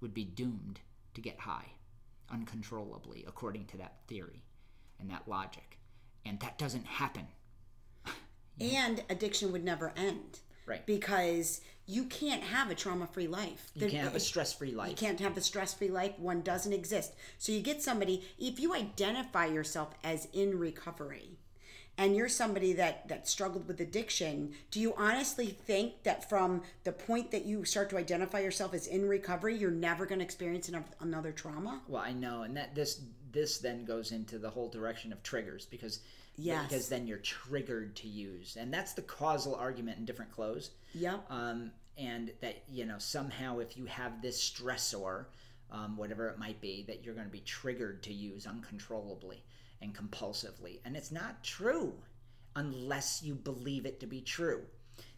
would 0.00 0.14
be 0.14 0.24
doomed 0.24 0.80
to 1.14 1.20
get 1.20 1.40
high. 1.40 1.72
uncontrollably, 2.30 3.24
according 3.26 3.66
to 3.66 3.76
that 3.76 3.98
theory 4.08 4.44
and 4.98 5.10
that 5.10 5.28
logic. 5.28 5.78
And 6.24 6.40
that 6.40 6.58
doesn't 6.58 6.86
happen. 6.86 7.26
And 8.60 9.02
addiction 9.10 9.50
would 9.50 9.64
never 9.64 9.92
end. 9.96 10.38
Right. 10.64 10.86
Because 10.86 11.60
you 11.86 12.04
can't 12.04 12.42
have 12.42 12.70
a 12.70 12.74
trauma 12.74 13.06
free 13.06 13.26
life. 13.26 13.70
You 13.74 13.88
can't 13.88 14.04
have 14.04 14.14
a 14.14 14.20
stress 14.20 14.52
free 14.52 14.72
life. 14.72 14.90
You 14.90 14.96
can't 14.96 15.20
have 15.20 15.36
a 15.36 15.40
stress 15.40 15.74
free 15.74 15.88
life. 15.88 16.18
One 16.18 16.40
doesn't 16.40 16.72
exist. 16.72 17.12
So 17.38 17.52
you 17.52 17.60
get 17.60 17.82
somebody, 17.82 18.24
if 18.38 18.58
you 18.58 18.74
identify 18.74 19.46
yourself 19.46 19.94
as 20.02 20.28
in 20.32 20.58
recovery 20.58 21.38
and 21.98 22.16
you're 22.16 22.28
somebody 22.28 22.72
that, 22.72 23.08
that 23.08 23.28
struggled 23.28 23.68
with 23.68 23.80
addiction, 23.80 24.54
do 24.70 24.80
you 24.80 24.94
honestly 24.96 25.46
think 25.46 26.02
that 26.04 26.28
from 26.28 26.62
the 26.84 26.92
point 26.92 27.30
that 27.30 27.44
you 27.44 27.64
start 27.64 27.90
to 27.90 27.98
identify 27.98 28.40
yourself 28.40 28.74
as 28.74 28.86
in 28.86 29.06
recovery, 29.06 29.56
you're 29.56 29.70
never 29.70 30.06
going 30.06 30.18
to 30.18 30.24
experience 30.24 30.70
another 31.00 31.32
trauma? 31.32 31.82
Well, 31.86 32.02
I 32.02 32.12
know, 32.12 32.42
and 32.42 32.56
that 32.56 32.74
this 32.74 33.00
this 33.30 33.58
then 33.58 33.84
goes 33.84 34.12
into 34.12 34.38
the 34.38 34.48
whole 34.48 34.68
direction 34.68 35.12
of 35.12 35.20
triggers 35.24 35.66
because 35.66 35.98
Yes. 36.36 36.66
because 36.66 36.88
then 36.88 37.06
you're 37.06 37.18
triggered 37.18 37.94
to 37.96 38.08
use, 38.08 38.56
and 38.58 38.72
that's 38.72 38.92
the 38.92 39.02
causal 39.02 39.54
argument 39.54 39.98
in 39.98 40.04
different 40.04 40.32
clothes. 40.32 40.70
Yep. 40.94 41.24
Um, 41.30 41.70
and 41.96 42.32
that 42.40 42.64
you 42.68 42.86
know 42.86 42.98
somehow 42.98 43.58
if 43.58 43.76
you 43.76 43.86
have 43.86 44.20
this 44.20 44.38
stressor, 44.38 45.26
um, 45.70 45.96
whatever 45.96 46.28
it 46.28 46.38
might 46.38 46.60
be, 46.60 46.84
that 46.88 47.04
you're 47.04 47.14
going 47.14 47.26
to 47.26 47.32
be 47.32 47.40
triggered 47.40 48.02
to 48.04 48.12
use 48.12 48.46
uncontrollably 48.46 49.44
and 49.80 49.94
compulsively, 49.94 50.80
and 50.84 50.96
it's 50.96 51.12
not 51.12 51.42
true 51.44 51.94
unless 52.56 53.22
you 53.22 53.34
believe 53.34 53.86
it 53.86 54.00
to 54.00 54.06
be 54.06 54.20
true. 54.20 54.62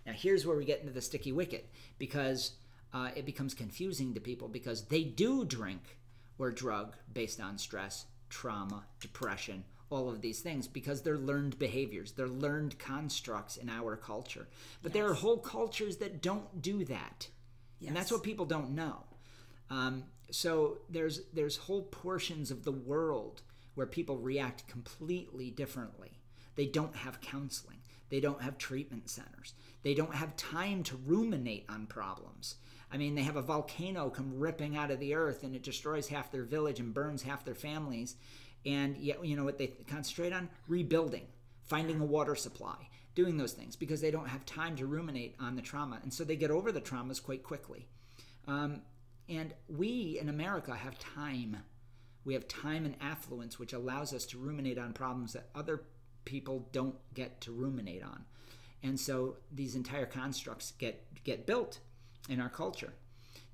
Now, 0.06 0.12
here's 0.12 0.46
where 0.46 0.56
we 0.56 0.64
get 0.64 0.80
into 0.80 0.92
the 0.92 1.02
sticky 1.02 1.32
wicket 1.32 1.68
because 1.98 2.52
uh, 2.94 3.10
it 3.14 3.26
becomes 3.26 3.54
confusing 3.54 4.14
to 4.14 4.20
people 4.20 4.48
because 4.48 4.86
they 4.86 5.02
do 5.02 5.44
drink 5.44 5.98
or 6.38 6.50
drug 6.50 6.94
based 7.12 7.40
on 7.40 7.58
stress, 7.58 8.06
trauma, 8.30 8.84
depression, 9.00 9.64
all 9.90 10.08
of 10.08 10.20
these 10.20 10.40
things 10.40 10.66
because 10.66 11.02
they're 11.02 11.18
learned 11.18 11.58
behaviors, 11.58 12.12
they're 12.12 12.28
learned 12.28 12.78
constructs 12.78 13.56
in 13.56 13.68
our 13.68 13.96
culture. 13.96 14.48
But 14.82 14.92
there 14.92 15.08
are 15.08 15.14
whole 15.14 15.38
cultures 15.38 15.98
that 15.98 16.22
don't 16.22 16.60
do 16.60 16.84
that. 16.84 17.28
And 17.86 17.94
that's 17.94 18.10
what 18.10 18.22
people 18.22 18.46
don't 18.46 18.74
know. 18.74 19.04
Um, 19.70 20.04
so 20.30 20.78
there's 20.88 21.22
there's 21.32 21.56
whole 21.56 21.82
portions 21.82 22.50
of 22.50 22.64
the 22.64 22.72
world 22.72 23.42
where 23.74 23.86
people 23.86 24.16
react 24.16 24.66
completely 24.66 25.50
differently. 25.50 26.18
They 26.56 26.66
don't 26.66 26.96
have 26.96 27.20
counseling. 27.20 27.78
They 28.08 28.20
don't 28.20 28.40
have 28.40 28.56
treatment 28.56 29.10
centers. 29.10 29.54
They 29.82 29.94
don't 29.94 30.14
have 30.14 30.36
time 30.36 30.82
to 30.84 30.96
ruminate 30.96 31.66
on 31.68 31.86
problems. 31.86 32.56
I 32.90 32.96
mean, 32.96 33.14
they 33.14 33.22
have 33.22 33.36
a 33.36 33.42
volcano 33.42 34.10
come 34.10 34.38
ripping 34.38 34.76
out 34.76 34.90
of 34.90 35.00
the 35.00 35.14
earth 35.14 35.42
and 35.42 35.54
it 35.54 35.62
destroys 35.62 36.08
half 36.08 36.30
their 36.30 36.44
village 36.44 36.78
and 36.78 36.94
burns 36.94 37.22
half 37.22 37.44
their 37.44 37.54
families. 37.54 38.16
And 38.66 38.96
yet, 38.96 39.24
you 39.24 39.36
know 39.36 39.44
what 39.44 39.58
they 39.58 39.68
concentrate 39.88 40.32
on? 40.32 40.48
Rebuilding, 40.66 41.26
finding 41.64 42.00
a 42.00 42.04
water 42.04 42.34
supply, 42.34 42.88
doing 43.14 43.36
those 43.36 43.52
things 43.52 43.76
because 43.76 44.00
they 44.00 44.10
don't 44.10 44.28
have 44.28 44.44
time 44.44 44.76
to 44.76 44.86
ruminate 44.86 45.36
on 45.38 45.54
the 45.54 45.62
trauma. 45.62 46.00
And 46.02 46.12
so 46.12 46.24
they 46.24 46.36
get 46.36 46.50
over 46.50 46.72
the 46.72 46.80
traumas 46.80 47.22
quite 47.22 47.44
quickly. 47.44 47.86
Um, 48.48 48.82
and 49.28 49.54
we 49.68 50.18
in 50.20 50.28
America 50.28 50.74
have 50.74 50.98
time. 50.98 51.58
We 52.24 52.34
have 52.34 52.48
time 52.48 52.84
and 52.84 52.96
affluence, 53.00 53.58
which 53.58 53.72
allows 53.72 54.12
us 54.12 54.26
to 54.26 54.38
ruminate 54.38 54.78
on 54.78 54.92
problems 54.92 55.32
that 55.32 55.48
other 55.54 55.84
people 56.24 56.68
don't 56.72 56.96
get 57.14 57.40
to 57.42 57.52
ruminate 57.52 58.02
on. 58.02 58.24
And 58.82 58.98
so 58.98 59.36
these 59.52 59.74
entire 59.74 60.06
constructs 60.06 60.72
get 60.72 61.22
get 61.24 61.46
built 61.46 61.80
in 62.28 62.40
our 62.40 62.48
culture. 62.48 62.92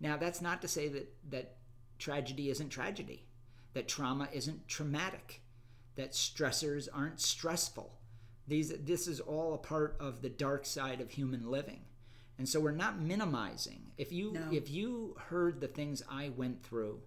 Now, 0.00 0.16
that's 0.16 0.40
not 0.40 0.62
to 0.62 0.69
say 0.69 0.88
that 0.88 1.12
that 1.31 1.57
tragedy 1.99 2.50
isn't 2.50 2.71
tragedy, 2.71 3.26
that 3.75 3.88
trauma 3.88 4.29
isn't 4.33 4.69
traumatic, 4.69 5.43
that 5.97 6.12
stressors 6.12 6.88
aren't 6.93 7.21
stressful. 7.21 7.99
These 8.47 8.73
this 8.85 9.07
is 9.07 9.21
all 9.21 9.55
a 9.55 9.59
part 9.59 9.97
of 10.00 10.23
the 10.23 10.29
dark 10.29 10.67
side 10.67 11.00
of 11.00 11.11
human 11.11 11.50
living. 11.50 11.83
And 12.38 12.49
so 12.49 12.61
we're 12.61 12.73
not 12.73 12.99
minimizing. 13.00 13.93
If 13.99 14.11
you 14.11 14.33
No. 14.33 14.49
if 14.52 14.71
you 14.71 15.14
heard 15.29 15.61
the 15.61 15.69
things 15.69 16.02
I 16.09 16.31
went 16.31 16.62
through 16.62 17.02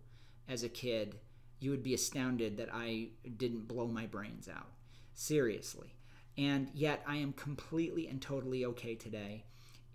as 0.48 0.64
a 0.64 0.70
kid, 0.70 1.20
you 1.60 1.72
would 1.72 1.84
be 1.84 1.94
astounded 1.94 2.58
that 2.58 2.70
I 2.72 3.10
didn't 3.38 3.68
blow 3.68 3.88
my 3.88 4.06
brains 4.06 4.48
out. 4.48 4.72
Seriously. 5.14 5.96
And 6.38 6.70
yet 6.74 7.04
I 7.08 7.18
am 7.18 7.34
completely 7.34 8.08
and 8.08 8.22
totally 8.22 8.66
okay 8.66 8.96
today. 8.96 9.46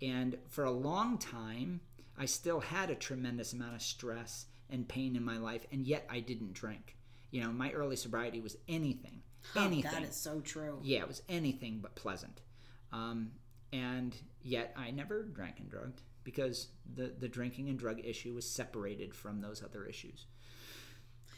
And 0.01 0.37
for 0.47 0.63
a 0.63 0.71
long 0.71 1.17
time, 1.17 1.81
I 2.17 2.25
still 2.25 2.59
had 2.59 2.89
a 2.89 2.95
tremendous 2.95 3.53
amount 3.53 3.75
of 3.75 3.81
stress 3.81 4.47
and 4.71 4.87
pain 4.87 5.15
in 5.15 5.23
my 5.23 5.37
life, 5.37 5.65
and 5.71 5.85
yet 5.85 6.05
I 6.09 6.19
didn't 6.19 6.53
drink. 6.53 6.95
You 7.31 7.43
know, 7.43 7.51
my 7.51 7.71
early 7.71 7.95
sobriety 7.95 8.39
was 8.41 8.57
anything, 8.67 9.21
anything. 9.55 9.91
That 9.91 10.03
is 10.03 10.15
so 10.15 10.39
true. 10.41 10.79
Yeah, 10.83 10.99
it 10.99 11.07
was 11.07 11.21
anything 11.29 11.79
but 11.81 11.95
pleasant. 11.95 12.41
Um, 12.91 13.31
and 13.71 14.15
yet 14.41 14.73
I 14.77 14.91
never 14.91 15.23
drank 15.23 15.59
and 15.59 15.69
drugged 15.69 16.01
because 16.23 16.67
the, 16.93 17.13
the 17.17 17.27
drinking 17.27 17.69
and 17.69 17.79
drug 17.79 17.99
issue 18.03 18.33
was 18.33 18.49
separated 18.49 19.15
from 19.15 19.41
those 19.41 19.63
other 19.63 19.85
issues. 19.85 20.25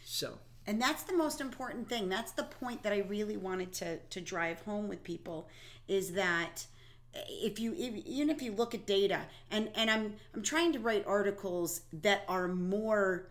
So, 0.04 0.40
And 0.66 0.82
that's 0.82 1.04
the 1.04 1.16
most 1.16 1.42
important 1.42 1.88
thing. 1.88 2.10
That's 2.10 2.32
the 2.32 2.44
point 2.44 2.84
that 2.84 2.94
I 2.94 3.00
really 3.00 3.38
wanted 3.38 3.72
to 3.74 3.98
to 3.98 4.22
drive 4.22 4.62
home 4.62 4.88
with 4.88 5.04
people 5.04 5.48
is 5.88 6.14
that 6.14 6.66
if 7.14 7.60
you 7.60 7.74
if, 7.78 8.06
even 8.06 8.30
if 8.30 8.42
you 8.42 8.52
look 8.52 8.74
at 8.74 8.86
data 8.86 9.22
and 9.52 9.70
and 9.76 9.90
I'm 9.90 10.16
I'm 10.34 10.42
trying 10.42 10.74
to 10.74 10.80
write 10.80 11.06
articles 11.06 11.82
that 12.02 12.24
are 12.28 12.48
more 12.48 13.28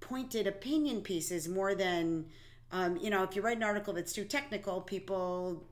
pointed 0.00 0.46
opinion 0.46 1.00
pieces 1.00 1.48
more 1.48 1.74
than 1.74 2.26
um, 2.72 2.96
you 2.96 3.10
know 3.10 3.22
if 3.22 3.36
you 3.36 3.42
write 3.42 3.56
an 3.56 3.62
article 3.62 3.92
that's 3.92 4.12
too 4.12 4.24
technical 4.24 4.80
people 4.80 5.64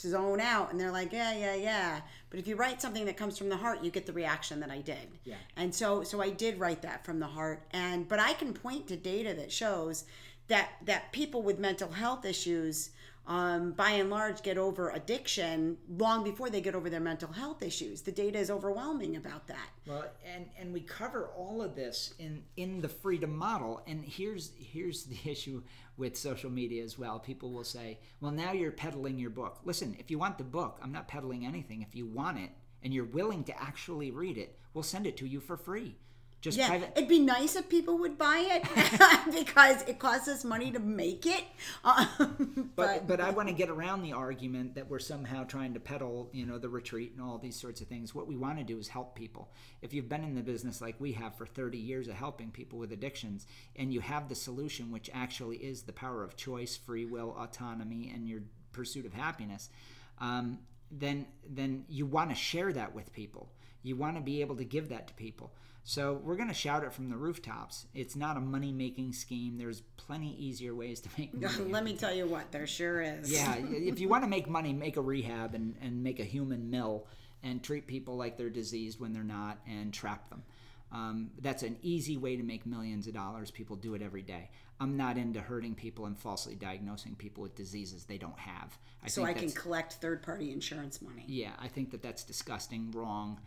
zone 0.00 0.40
out 0.40 0.70
and 0.70 0.80
they're 0.80 0.92
like 0.92 1.12
yeah 1.12 1.34
yeah 1.34 1.54
yeah. 1.54 2.00
But 2.30 2.40
if 2.40 2.48
you 2.48 2.56
write 2.56 2.82
something 2.82 3.04
that 3.06 3.16
comes 3.16 3.38
from 3.38 3.48
the 3.48 3.56
heart 3.56 3.82
you 3.82 3.90
get 3.90 4.06
the 4.06 4.12
reaction 4.12 4.60
that 4.60 4.70
i 4.70 4.80
did. 4.80 5.18
Yeah. 5.24 5.36
and 5.56 5.74
so 5.74 6.02
so 6.02 6.22
i 6.22 6.30
did 6.30 6.58
write 6.58 6.82
that 6.82 7.04
from 7.04 7.18
the 7.20 7.26
heart. 7.26 7.66
And 7.72 8.08
but 8.08 8.18
i 8.18 8.32
can 8.32 8.54
point 8.54 8.86
to 8.88 8.96
data 8.96 9.34
that 9.34 9.52
shows 9.52 10.04
that 10.48 10.70
that 10.84 11.12
people 11.12 11.42
with 11.42 11.58
mental 11.58 11.90
health 11.90 12.24
issues 12.24 12.90
um, 13.26 13.72
by 13.72 13.90
and 13.90 14.10
large 14.10 14.42
get 14.42 14.58
over 14.58 14.90
addiction 14.90 15.76
long 15.88 16.22
before 16.22 16.50
they 16.50 16.60
get 16.60 16.74
over 16.74 16.88
their 16.90 17.00
mental 17.00 17.32
health 17.32 17.62
issues 17.62 18.02
the 18.02 18.12
data 18.12 18.38
is 18.38 18.50
overwhelming 18.50 19.16
about 19.16 19.46
that 19.46 19.70
well, 19.86 20.04
and 20.24 20.46
and 20.58 20.72
we 20.72 20.80
cover 20.80 21.30
all 21.36 21.62
of 21.62 21.76
this 21.76 22.12
in 22.18 22.42
in 22.56 22.80
the 22.80 22.88
freedom 22.88 23.36
model. 23.36 23.82
And 23.86 24.04
here's 24.04 24.52
here's 24.58 25.04
the 25.04 25.18
issue 25.30 25.62
with 25.96 26.16
social 26.16 26.50
media 26.50 26.82
as 26.82 26.98
well. 26.98 27.18
People 27.20 27.52
will 27.52 27.64
say, 27.64 28.00
"Well, 28.20 28.32
now 28.32 28.52
you're 28.52 28.72
peddling 28.72 29.18
your 29.18 29.30
book." 29.30 29.60
Listen, 29.64 29.96
if 29.98 30.10
you 30.10 30.18
want 30.18 30.38
the 30.38 30.44
book, 30.44 30.78
I'm 30.82 30.92
not 30.92 31.08
peddling 31.08 31.46
anything. 31.46 31.82
If 31.82 31.94
you 31.94 32.06
want 32.06 32.38
it 32.38 32.50
and 32.82 32.92
you're 32.92 33.04
willing 33.04 33.44
to 33.44 33.62
actually 33.62 34.10
read 34.10 34.38
it, 34.38 34.58
we'll 34.74 34.84
send 34.84 35.06
it 35.06 35.16
to 35.18 35.26
you 35.26 35.40
for 35.40 35.56
free. 35.56 35.96
Just 36.46 36.58
yeah 36.58 36.68
private. 36.68 36.92
it'd 36.94 37.08
be 37.08 37.18
nice 37.18 37.56
if 37.56 37.68
people 37.68 37.98
would 37.98 38.16
buy 38.16 38.38
it 38.48 39.34
because 39.34 39.82
it 39.82 39.98
costs 39.98 40.28
us 40.28 40.44
money 40.44 40.70
to 40.70 40.78
make 40.78 41.26
it 41.26 41.42
um, 41.84 42.70
But, 42.76 43.08
but 43.08 43.20
I 43.20 43.30
want 43.30 43.48
to 43.48 43.54
get 43.54 43.68
around 43.70 44.02
the 44.02 44.12
argument 44.12 44.74
that 44.74 44.88
we're 44.88 44.98
somehow 44.98 45.44
trying 45.44 45.74
to 45.74 45.80
peddle, 45.80 46.28
you 46.32 46.44
know, 46.46 46.58
the 46.58 46.68
retreat 46.68 47.12
and 47.12 47.22
all 47.22 47.38
these 47.38 47.58
sorts 47.58 47.80
of 47.80 47.88
things. 47.88 48.14
What 48.14 48.28
we 48.28 48.36
want 48.36 48.58
to 48.58 48.64
do 48.64 48.78
is 48.78 48.86
help 48.86 49.16
people. 49.16 49.50
If 49.82 49.92
you've 49.94 50.08
been 50.08 50.22
in 50.22 50.34
the 50.34 50.42
business 50.42 50.80
like 50.80 50.94
we 51.00 51.12
have 51.12 51.34
for 51.36 51.46
30 51.46 51.78
years 51.78 52.06
of 52.06 52.14
helping 52.14 52.50
people 52.50 52.78
with 52.78 52.92
addictions, 52.92 53.46
and 53.74 53.92
you 53.92 54.00
have 54.00 54.28
the 54.28 54.34
solution, 54.34 54.92
which 54.92 55.10
actually 55.12 55.56
is 55.56 55.82
the 55.82 55.92
power 55.92 56.22
of 56.22 56.36
choice, 56.36 56.76
free 56.76 57.06
will, 57.06 57.34
autonomy, 57.38 58.12
and 58.14 58.28
your 58.28 58.42
pursuit 58.72 59.06
of 59.06 59.14
happiness, 59.14 59.70
um, 60.18 60.58
then 60.90 61.26
then 61.48 61.84
you 61.88 62.06
want 62.06 62.30
to 62.30 62.36
share 62.36 62.72
that 62.72 62.94
with 62.94 63.12
people. 63.12 63.50
You 63.86 63.94
want 63.94 64.16
to 64.16 64.20
be 64.20 64.40
able 64.40 64.56
to 64.56 64.64
give 64.64 64.88
that 64.88 65.06
to 65.08 65.14
people. 65.14 65.52
So 65.84 66.20
we're 66.24 66.34
going 66.34 66.48
to 66.48 66.54
shout 66.54 66.82
it 66.82 66.92
from 66.92 67.08
the 67.08 67.16
rooftops. 67.16 67.86
It's 67.94 68.16
not 68.16 68.36
a 68.36 68.40
money 68.40 68.72
making 68.72 69.12
scheme. 69.12 69.56
There's 69.56 69.82
plenty 69.96 70.34
easier 70.36 70.74
ways 70.74 71.00
to 71.02 71.08
make 71.16 71.32
money. 71.40 71.70
let 71.72 71.84
me 71.84 71.94
tell 71.94 72.12
you 72.12 72.26
what 72.26 72.50
there 72.50 72.66
sure 72.66 73.00
is 73.00 73.30
Yeah, 73.32 73.54
if 73.70 74.00
you 74.00 74.08
want 74.08 74.24
to 74.24 74.28
make 74.28 74.48
money, 74.48 74.72
make 74.72 74.96
a 74.96 75.00
rehab 75.00 75.54
and, 75.54 75.76
and 75.80 76.02
make 76.02 76.18
a 76.18 76.24
human 76.24 76.68
mill 76.68 77.06
and 77.44 77.62
treat 77.62 77.86
people 77.86 78.16
like 78.16 78.36
they're 78.36 78.50
diseased 78.50 78.98
when 78.98 79.12
they're 79.12 79.22
not 79.22 79.58
and 79.68 79.94
trap 79.94 80.28
them. 80.30 80.42
Um, 80.90 81.30
that's 81.40 81.62
an 81.62 81.76
easy 81.82 82.16
way 82.16 82.36
to 82.36 82.42
make 82.42 82.66
millions 82.66 83.06
of 83.06 83.14
dollars. 83.14 83.52
People 83.52 83.76
do 83.76 83.94
it 83.94 84.02
every 84.02 84.22
day. 84.22 84.50
I'm 84.80 84.96
not 84.96 85.16
into 85.16 85.40
hurting 85.40 85.76
people 85.76 86.06
and 86.06 86.18
falsely 86.18 86.56
diagnosing 86.56 87.14
people 87.14 87.42
with 87.42 87.54
diseases 87.54 88.04
they 88.04 88.18
don't 88.18 88.38
have. 88.38 88.76
I 89.04 89.08
so 89.08 89.24
i 89.24 89.32
can 89.32 89.50
collect 89.52 89.94
third 89.94 90.22
party 90.22 90.52
insurance 90.52 91.00
money 91.00 91.24
yeah, 91.28 91.52
I 91.60 91.68
think 91.68 91.92
that 91.92 92.02
that's 92.02 92.24
disgusting, 92.24 92.90
wrong, 92.90 93.38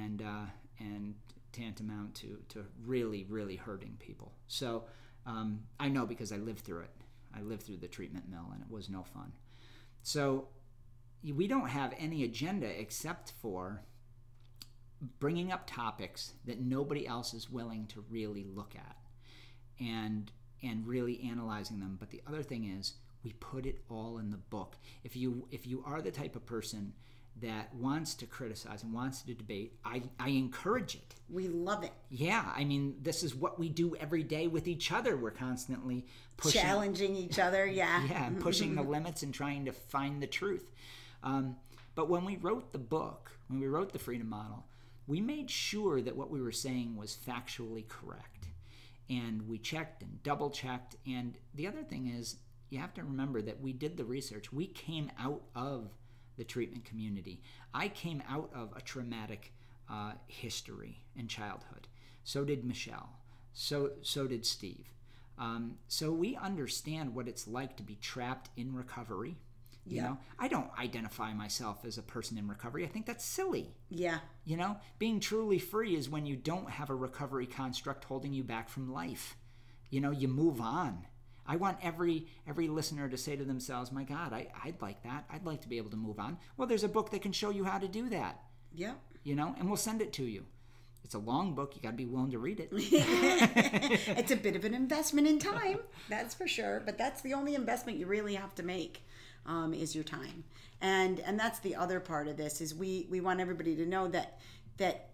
and 0.00 0.22
uh, 0.22 0.46
and 0.78 1.14
tantamount 1.52 2.14
to 2.14 2.38
to 2.48 2.64
really 2.84 3.26
really 3.28 3.56
hurting 3.56 3.96
people. 3.98 4.32
So 4.48 4.84
um, 5.26 5.60
I 5.78 5.88
know 5.88 6.06
because 6.06 6.32
I 6.32 6.36
lived 6.36 6.60
through 6.60 6.80
it. 6.80 6.90
I 7.34 7.40
lived 7.40 7.62
through 7.62 7.78
the 7.78 7.88
treatment 7.88 8.28
mill, 8.28 8.50
and 8.52 8.62
it 8.62 8.70
was 8.70 8.88
no 8.88 9.02
fun. 9.02 9.32
So 10.02 10.48
we 11.22 11.46
don't 11.46 11.68
have 11.68 11.94
any 11.98 12.24
agenda 12.24 12.66
except 12.66 13.32
for 13.40 13.82
bringing 15.18 15.52
up 15.52 15.66
topics 15.66 16.32
that 16.44 16.60
nobody 16.60 17.06
else 17.06 17.34
is 17.34 17.50
willing 17.50 17.86
to 17.86 18.04
really 18.10 18.44
look 18.44 18.74
at, 18.76 18.96
and 19.80 20.30
and 20.62 20.86
really 20.86 21.22
analyzing 21.28 21.80
them. 21.80 21.96
But 21.98 22.10
the 22.10 22.22
other 22.26 22.42
thing 22.42 22.64
is 22.64 22.94
we 23.24 23.32
put 23.34 23.66
it 23.66 23.82
all 23.88 24.18
in 24.18 24.30
the 24.30 24.36
book. 24.36 24.76
If 25.04 25.16
you 25.16 25.46
if 25.50 25.66
you 25.66 25.82
are 25.86 26.02
the 26.02 26.10
type 26.10 26.36
of 26.36 26.46
person 26.46 26.92
that 27.40 27.74
wants 27.74 28.14
to 28.14 28.26
criticize 28.26 28.82
and 28.82 28.92
wants 28.92 29.22
to 29.22 29.34
debate, 29.34 29.74
I, 29.84 30.02
I 30.20 30.28
encourage 30.28 30.94
it. 30.94 31.14
We 31.28 31.48
love 31.48 31.82
it. 31.82 31.92
Yeah, 32.10 32.44
I 32.54 32.64
mean, 32.64 32.96
this 33.02 33.22
is 33.22 33.34
what 33.34 33.58
we 33.58 33.68
do 33.68 33.96
every 33.96 34.22
day 34.22 34.46
with 34.46 34.68
each 34.68 34.92
other. 34.92 35.16
We're 35.16 35.30
constantly 35.30 36.06
pushing, 36.36 36.60
challenging 36.60 37.16
each 37.16 37.38
other. 37.38 37.66
Yeah, 37.72 38.04
yeah, 38.06 38.30
pushing 38.40 38.74
the 38.74 38.82
limits 38.96 39.22
and 39.22 39.32
trying 39.32 39.64
to 39.64 39.72
find 39.72 40.22
the 40.22 40.26
truth. 40.26 40.70
Um, 41.22 41.56
but 41.94 42.08
when 42.08 42.24
we 42.24 42.36
wrote 42.36 42.72
the 42.72 42.78
book, 42.78 43.30
when 43.48 43.60
we 43.60 43.66
wrote 43.66 43.92
the 43.92 43.98
Freedom 43.98 44.28
Model, 44.28 44.64
we 45.06 45.20
made 45.20 45.50
sure 45.50 46.00
that 46.00 46.16
what 46.16 46.30
we 46.30 46.40
were 46.40 46.52
saying 46.52 46.96
was 46.96 47.16
factually 47.26 47.86
correct. 47.88 48.48
And 49.10 49.48
we 49.48 49.58
checked 49.58 50.02
and 50.02 50.22
double 50.22 50.50
checked. 50.50 50.96
And 51.06 51.36
the 51.54 51.66
other 51.66 51.82
thing 51.82 52.08
is, 52.08 52.36
you 52.70 52.78
have 52.78 52.94
to 52.94 53.02
remember 53.02 53.42
that 53.42 53.60
we 53.60 53.72
did 53.72 53.96
the 53.96 54.04
research. 54.04 54.52
We 54.52 54.66
came 54.66 55.10
out 55.18 55.42
of 55.54 55.90
the 56.36 56.44
treatment 56.44 56.84
community. 56.84 57.40
I 57.74 57.88
came 57.88 58.22
out 58.28 58.50
of 58.54 58.72
a 58.76 58.80
traumatic 58.80 59.52
uh, 59.90 60.12
history 60.26 61.04
in 61.16 61.28
childhood. 61.28 61.88
So 62.24 62.44
did 62.44 62.64
Michelle. 62.64 63.10
So 63.52 63.92
so 64.02 64.26
did 64.26 64.46
Steve. 64.46 64.92
Um, 65.38 65.78
so 65.88 66.12
we 66.12 66.36
understand 66.36 67.14
what 67.14 67.28
it's 67.28 67.48
like 67.48 67.76
to 67.76 67.82
be 67.82 67.96
trapped 67.96 68.50
in 68.56 68.74
recovery 68.74 69.36
you 69.84 69.96
yeah. 69.96 70.02
know, 70.02 70.18
I 70.38 70.48
don't 70.48 70.70
identify 70.78 71.32
myself 71.32 71.84
as 71.84 71.98
a 71.98 72.02
person 72.02 72.38
in 72.38 72.46
recovery. 72.46 72.84
I 72.84 72.88
think 72.88 73.06
that's 73.06 73.24
silly. 73.24 73.74
Yeah. 73.88 74.18
You 74.44 74.56
know, 74.56 74.76
being 74.98 75.18
truly 75.18 75.58
free 75.58 75.96
is 75.96 76.08
when 76.08 76.24
you 76.24 76.36
don't 76.36 76.70
have 76.70 76.90
a 76.90 76.94
recovery 76.94 77.46
construct 77.46 78.04
holding 78.04 78.32
you 78.32 78.44
back 78.44 78.68
from 78.68 78.92
life. 78.92 79.36
You 79.90 80.00
know, 80.00 80.12
you 80.12 80.28
move 80.28 80.60
on. 80.60 81.06
I 81.46 81.56
want 81.56 81.78
every 81.82 82.26
every 82.46 82.68
listener 82.68 83.08
to 83.08 83.16
say 83.16 83.36
to 83.36 83.44
themselves, 83.44 83.92
"My 83.92 84.04
God, 84.04 84.32
I, 84.32 84.48
I'd 84.64 84.80
like 84.80 85.02
that. 85.02 85.24
I'd 85.30 85.44
like 85.44 85.60
to 85.62 85.68
be 85.68 85.78
able 85.78 85.90
to 85.90 85.96
move 85.96 86.18
on." 86.18 86.38
Well, 86.56 86.68
there's 86.68 86.84
a 86.84 86.88
book 86.88 87.10
that 87.10 87.22
can 87.22 87.32
show 87.32 87.50
you 87.50 87.64
how 87.64 87.78
to 87.78 87.88
do 87.88 88.08
that. 88.10 88.40
Yeah. 88.74 88.94
You 89.24 89.36
know, 89.36 89.54
and 89.58 89.68
we'll 89.68 89.76
send 89.76 90.02
it 90.02 90.12
to 90.14 90.24
you. 90.24 90.44
It's 91.04 91.14
a 91.14 91.18
long 91.18 91.54
book. 91.54 91.74
You 91.74 91.82
got 91.82 91.90
to 91.90 91.96
be 91.96 92.06
willing 92.06 92.30
to 92.30 92.38
read 92.38 92.60
it. 92.60 92.68
it's 92.72 94.30
a 94.30 94.36
bit 94.36 94.56
of 94.56 94.64
an 94.64 94.72
investment 94.72 95.26
in 95.26 95.38
time, 95.38 95.80
that's 96.08 96.34
for 96.34 96.46
sure. 96.46 96.80
But 96.84 96.96
that's 96.96 97.20
the 97.22 97.34
only 97.34 97.54
investment 97.54 97.98
you 97.98 98.06
really 98.06 98.34
have 98.34 98.54
to 98.56 98.62
make 98.62 99.04
um, 99.44 99.74
is 99.74 99.94
your 99.94 100.04
time 100.04 100.44
and 100.82 101.20
and 101.20 101.38
that's 101.38 101.60
the 101.60 101.76
other 101.76 102.00
part 102.00 102.28
of 102.28 102.36
this 102.36 102.60
is 102.60 102.74
we 102.74 103.06
we 103.08 103.20
want 103.20 103.40
everybody 103.40 103.74
to 103.76 103.86
know 103.86 104.08
that 104.08 104.38
that 104.76 105.10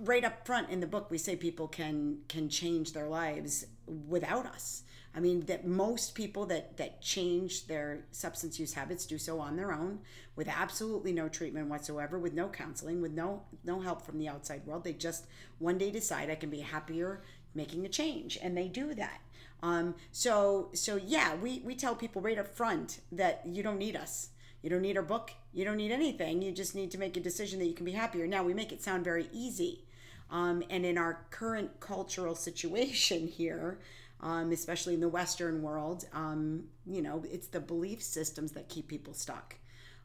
right 0.00 0.24
up 0.24 0.44
front 0.44 0.68
in 0.68 0.80
the 0.80 0.86
book 0.86 1.10
we 1.10 1.16
say 1.16 1.36
people 1.36 1.68
can 1.68 2.18
can 2.28 2.48
change 2.48 2.92
their 2.92 3.08
lives 3.08 3.64
without 3.86 4.44
us 4.44 4.82
i 5.14 5.20
mean 5.20 5.40
that 5.46 5.66
most 5.66 6.14
people 6.14 6.46
that 6.46 6.76
that 6.76 7.00
change 7.00 7.66
their 7.66 8.04
substance 8.10 8.58
use 8.58 8.74
habits 8.74 9.06
do 9.06 9.18
so 9.18 9.40
on 9.40 9.56
their 9.56 9.72
own 9.72 9.98
with 10.36 10.48
absolutely 10.48 11.12
no 11.12 11.28
treatment 11.28 11.68
whatsoever 11.68 12.18
with 12.18 12.34
no 12.34 12.48
counseling 12.48 13.00
with 13.00 13.12
no 13.12 13.42
no 13.64 13.80
help 13.80 14.04
from 14.04 14.18
the 14.18 14.28
outside 14.28 14.64
world 14.66 14.84
they 14.84 14.92
just 14.92 15.26
one 15.58 15.78
day 15.78 15.90
decide 15.90 16.30
i 16.30 16.34
can 16.34 16.50
be 16.50 16.60
happier 16.60 17.22
making 17.54 17.84
a 17.84 17.88
change 17.88 18.38
and 18.42 18.56
they 18.56 18.68
do 18.68 18.94
that 18.94 19.20
um, 19.64 19.94
so 20.12 20.68
so 20.74 20.96
yeah, 20.96 21.34
we 21.36 21.62
we 21.64 21.74
tell 21.74 21.94
people 21.94 22.20
right 22.20 22.38
up 22.38 22.54
front 22.54 23.00
that 23.12 23.40
you 23.46 23.62
don't 23.62 23.78
need 23.78 23.96
us. 23.96 24.28
You 24.62 24.68
don't 24.68 24.82
need 24.82 24.98
our 24.98 25.02
book. 25.02 25.32
You 25.54 25.64
don't 25.64 25.78
need 25.78 25.90
anything. 25.90 26.42
You 26.42 26.52
just 26.52 26.74
need 26.74 26.90
to 26.90 26.98
make 26.98 27.16
a 27.16 27.20
decision 27.20 27.58
that 27.60 27.66
you 27.66 27.72
can 27.72 27.86
be 27.86 27.92
happier. 27.92 28.26
Now 28.26 28.42
we 28.42 28.52
make 28.52 28.72
it 28.72 28.82
sound 28.82 29.04
very 29.04 29.26
easy, 29.32 29.86
um, 30.30 30.62
and 30.68 30.84
in 30.84 30.98
our 30.98 31.24
current 31.30 31.80
cultural 31.80 32.34
situation 32.48 33.26
here, 33.26 33.78
um, 34.24 34.52
especially 34.52 34.94
in 34.94 35.00
the 35.00 35.08
Western 35.08 35.60
world, 35.60 36.06
um, 36.14 36.64
you 36.86 37.02
know, 37.02 37.22
it's 37.30 37.48
the 37.48 37.60
belief 37.60 38.02
systems 38.02 38.52
that 38.52 38.70
keep 38.70 38.88
people 38.88 39.12
stuck. 39.12 39.56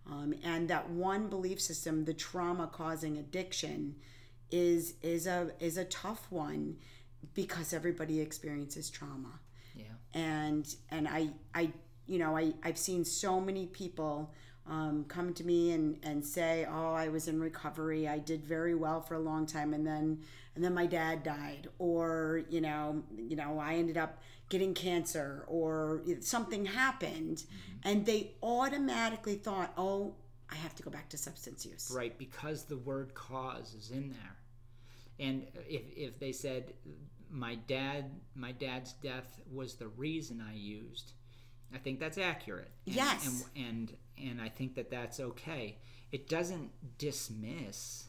Um, 0.05 0.33
and 0.43 0.67
that 0.67 0.89
one 0.89 1.29
belief 1.29 1.61
system, 1.61 2.03
the 2.03 2.13
trauma 2.13 2.67
causing 2.67 3.17
addiction, 3.17 3.95
is 4.51 4.95
is 5.01 5.25
a 5.25 5.51
is 5.59 5.77
a 5.77 5.85
tough 5.85 6.27
one 6.29 6.77
because 7.33 7.71
everybody 7.73 8.19
experiences 8.19 8.89
trauma. 8.89 9.39
Yeah. 9.75 9.85
And 10.13 10.75
and 10.89 11.07
I 11.07 11.29
I 11.55 11.71
you 12.05 12.19
know 12.19 12.35
I 12.35 12.53
I've 12.63 12.77
seen 12.77 13.05
so 13.05 13.39
many 13.39 13.67
people 13.67 14.33
um, 14.69 15.05
come 15.07 15.33
to 15.33 15.43
me 15.43 15.71
and 15.71 15.97
and 16.03 16.25
say, 16.25 16.65
oh, 16.69 16.93
I 16.93 17.09
was 17.09 17.27
in 17.27 17.39
recovery. 17.39 18.07
I 18.07 18.19
did 18.19 18.45
very 18.45 18.75
well 18.75 19.01
for 19.01 19.15
a 19.15 19.19
long 19.19 19.45
time, 19.45 19.73
and 19.73 19.85
then 19.85 20.19
and 20.55 20.63
then 20.63 20.73
my 20.73 20.85
dad 20.85 21.23
died, 21.23 21.67
or 21.79 22.43
you 22.49 22.61
know 22.61 23.03
you 23.17 23.35
know 23.35 23.59
I 23.59 23.75
ended 23.75 23.97
up 23.97 24.21
getting 24.49 24.73
cancer, 24.73 25.43
or 25.47 26.01
something 26.21 26.65
happened, 26.65 27.37
mm-hmm. 27.37 27.89
and 27.89 28.05
they 28.05 28.31
automatically 28.41 29.35
thought, 29.35 29.73
oh. 29.77 30.15
I 30.51 30.55
have 30.55 30.73
to 30.77 30.81
go 30.81 30.89
back 30.89 31.09
to 31.09 31.17
substance 31.17 31.63
use. 31.63 31.91
Right, 31.95 32.17
because 32.17 32.63
the 32.63 32.77
word 32.77 33.13
cause 33.13 33.75
is 33.75 33.91
in 33.91 34.09
there. 34.09 34.35
And 35.19 35.45
if, 35.67 35.83
if 35.95 36.19
they 36.19 36.31
said 36.31 36.73
my 37.29 37.53
dad 37.67 38.05
my 38.33 38.51
dad's 38.51 38.93
death 38.93 39.39
was 39.51 39.75
the 39.75 39.89
reason 39.89 40.43
I 40.43 40.55
used. 40.55 41.13
I 41.71 41.77
think 41.77 41.99
that's 41.99 42.17
accurate. 42.17 42.71
And, 42.87 42.95
yes. 42.95 43.45
And, 43.55 43.67
and 43.67 43.93
and 44.19 44.41
I 44.41 44.49
think 44.49 44.75
that 44.75 44.89
that's 44.89 45.19
okay. 45.19 45.77
It 46.11 46.27
doesn't 46.27 46.71
dismiss 46.97 48.07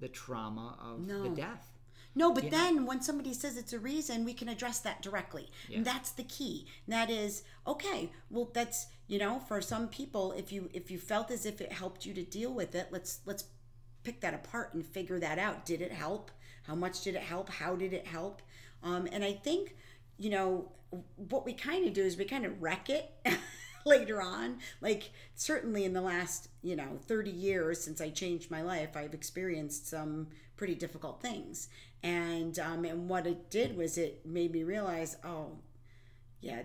the 0.00 0.08
trauma 0.08 0.78
of 0.82 1.06
no. 1.06 1.22
the 1.22 1.28
death. 1.30 1.72
No, 2.14 2.32
but 2.32 2.44
you 2.44 2.50
then 2.50 2.76
know? 2.76 2.84
when 2.84 3.00
somebody 3.02 3.32
says 3.32 3.56
it's 3.56 3.72
a 3.72 3.78
reason, 3.78 4.24
we 4.24 4.34
can 4.34 4.48
address 4.48 4.80
that 4.80 5.00
directly. 5.00 5.50
Yeah. 5.68 5.78
And 5.78 5.86
that's 5.86 6.10
the 6.10 6.24
key. 6.24 6.66
And 6.86 6.94
that 6.94 7.08
is 7.08 7.44
okay. 7.66 8.10
Well, 8.30 8.50
that's 8.52 8.86
you 9.06 9.18
know, 9.18 9.40
for 9.40 9.60
some 9.60 9.88
people, 9.88 10.32
if 10.32 10.52
you 10.52 10.70
if 10.72 10.90
you 10.90 10.98
felt 10.98 11.30
as 11.30 11.46
if 11.46 11.60
it 11.60 11.72
helped 11.72 12.04
you 12.04 12.14
to 12.14 12.22
deal 12.22 12.52
with 12.52 12.74
it, 12.74 12.88
let's 12.90 13.20
let's 13.26 13.44
pick 14.02 14.20
that 14.20 14.34
apart 14.34 14.74
and 14.74 14.84
figure 14.84 15.20
that 15.20 15.38
out. 15.38 15.64
Did 15.64 15.82
it 15.82 15.92
help? 15.92 16.30
How 16.64 16.74
much 16.74 17.02
did 17.02 17.14
it 17.14 17.22
help? 17.22 17.48
How 17.48 17.76
did 17.76 17.92
it 17.92 18.06
help? 18.06 18.42
Um, 18.82 19.08
and 19.12 19.24
I 19.24 19.32
think, 19.32 19.76
you 20.18 20.30
know, 20.30 20.72
what 21.16 21.44
we 21.44 21.52
kind 21.52 21.86
of 21.86 21.92
do 21.92 22.02
is 22.02 22.16
we 22.16 22.24
kind 22.24 22.44
of 22.44 22.62
wreck 22.62 22.88
it 22.90 23.10
later 23.86 24.20
on. 24.20 24.58
Like, 24.80 25.10
certainly 25.34 25.84
in 25.84 25.92
the 25.92 26.00
last, 26.00 26.48
you 26.62 26.76
know, 26.76 26.98
30 27.06 27.30
years 27.30 27.82
since 27.82 28.00
I 28.00 28.10
changed 28.10 28.50
my 28.50 28.62
life, 28.62 28.96
I've 28.96 29.14
experienced 29.14 29.88
some 29.88 30.28
pretty 30.56 30.74
difficult 30.74 31.22
things. 31.22 31.68
And, 32.02 32.58
um, 32.58 32.84
and 32.84 33.08
what 33.08 33.26
it 33.26 33.50
did 33.50 33.76
was 33.76 33.98
it 33.98 34.24
made 34.24 34.52
me 34.52 34.62
realize, 34.62 35.16
oh, 35.24 35.58
yeah, 36.40 36.62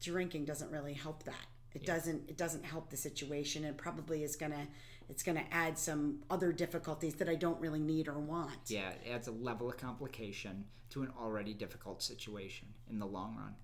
drinking 0.00 0.44
doesn't 0.44 0.70
really 0.70 0.94
help 0.94 1.24
that. 1.24 1.46
It 1.74 1.82
yeah. 1.82 1.94
doesn't, 1.94 2.28
it 2.28 2.36
doesn't 2.36 2.64
help 2.64 2.90
the 2.90 2.96
situation 2.96 3.64
and 3.64 3.76
probably 3.76 4.22
is 4.22 4.36
going 4.36 4.52
to, 4.52 4.66
it's 5.08 5.22
going 5.22 5.36
to 5.36 5.54
add 5.54 5.78
some 5.78 6.20
other 6.30 6.52
difficulties 6.52 7.14
that 7.14 7.28
I 7.28 7.34
don't 7.34 7.60
really 7.60 7.80
need 7.80 8.08
or 8.08 8.18
want. 8.18 8.68
Yeah, 8.68 8.90
it 8.90 9.10
adds 9.10 9.28
a 9.28 9.32
level 9.32 9.68
of 9.68 9.76
complication 9.76 10.64
to 10.90 11.02
an 11.02 11.12
already 11.20 11.52
difficult 11.52 12.02
situation 12.02 12.68
in 12.88 12.98
the 12.98 13.06
long 13.06 13.36
run. 13.36 13.54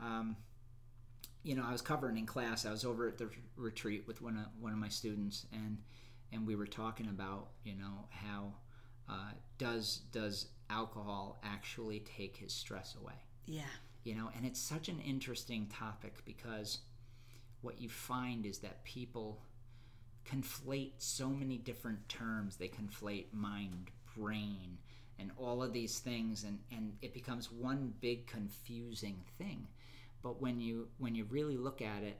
Um, 0.00 0.36
you 1.42 1.54
know, 1.54 1.64
I 1.66 1.72
was 1.72 1.82
covering 1.82 2.18
in 2.18 2.26
class. 2.26 2.66
I 2.66 2.70
was 2.70 2.84
over 2.84 3.08
at 3.08 3.18
the 3.18 3.30
retreat 3.56 4.04
with 4.06 4.22
one 4.22 4.36
of 4.36 4.46
one 4.60 4.72
of 4.72 4.78
my 4.78 4.88
students, 4.88 5.46
and 5.52 5.78
and 6.32 6.46
we 6.46 6.56
were 6.56 6.66
talking 6.66 7.06
about 7.06 7.48
you 7.64 7.74
know 7.74 8.08
how 8.10 8.54
uh, 9.08 9.32
does 9.56 10.02
does 10.12 10.48
alcohol 10.70 11.38
actually 11.42 12.00
take 12.00 12.36
his 12.36 12.52
stress 12.52 12.96
away? 13.00 13.14
Yeah. 13.46 13.62
You 14.04 14.14
know, 14.14 14.30
and 14.36 14.46
it's 14.46 14.60
such 14.60 14.88
an 14.88 15.00
interesting 15.00 15.66
topic 15.66 16.24
because 16.24 16.78
what 17.60 17.80
you 17.80 17.88
find 17.88 18.46
is 18.46 18.58
that 18.58 18.84
people 18.84 19.42
conflate 20.30 20.92
so 20.98 21.28
many 21.28 21.58
different 21.58 22.08
terms. 22.08 22.56
They 22.56 22.68
conflate 22.68 23.32
mind, 23.32 23.90
brain, 24.16 24.78
and 25.18 25.30
all 25.36 25.62
of 25.62 25.72
these 25.72 25.98
things, 25.98 26.44
and, 26.44 26.58
and 26.70 26.92
it 27.02 27.12
becomes 27.12 27.50
one 27.50 27.92
big 28.00 28.26
confusing 28.26 29.22
thing. 29.36 29.66
But 30.22 30.40
when 30.40 30.60
you 30.60 30.88
when 30.98 31.14
you 31.14 31.24
really 31.24 31.56
look 31.56 31.80
at 31.82 32.02
it, 32.02 32.18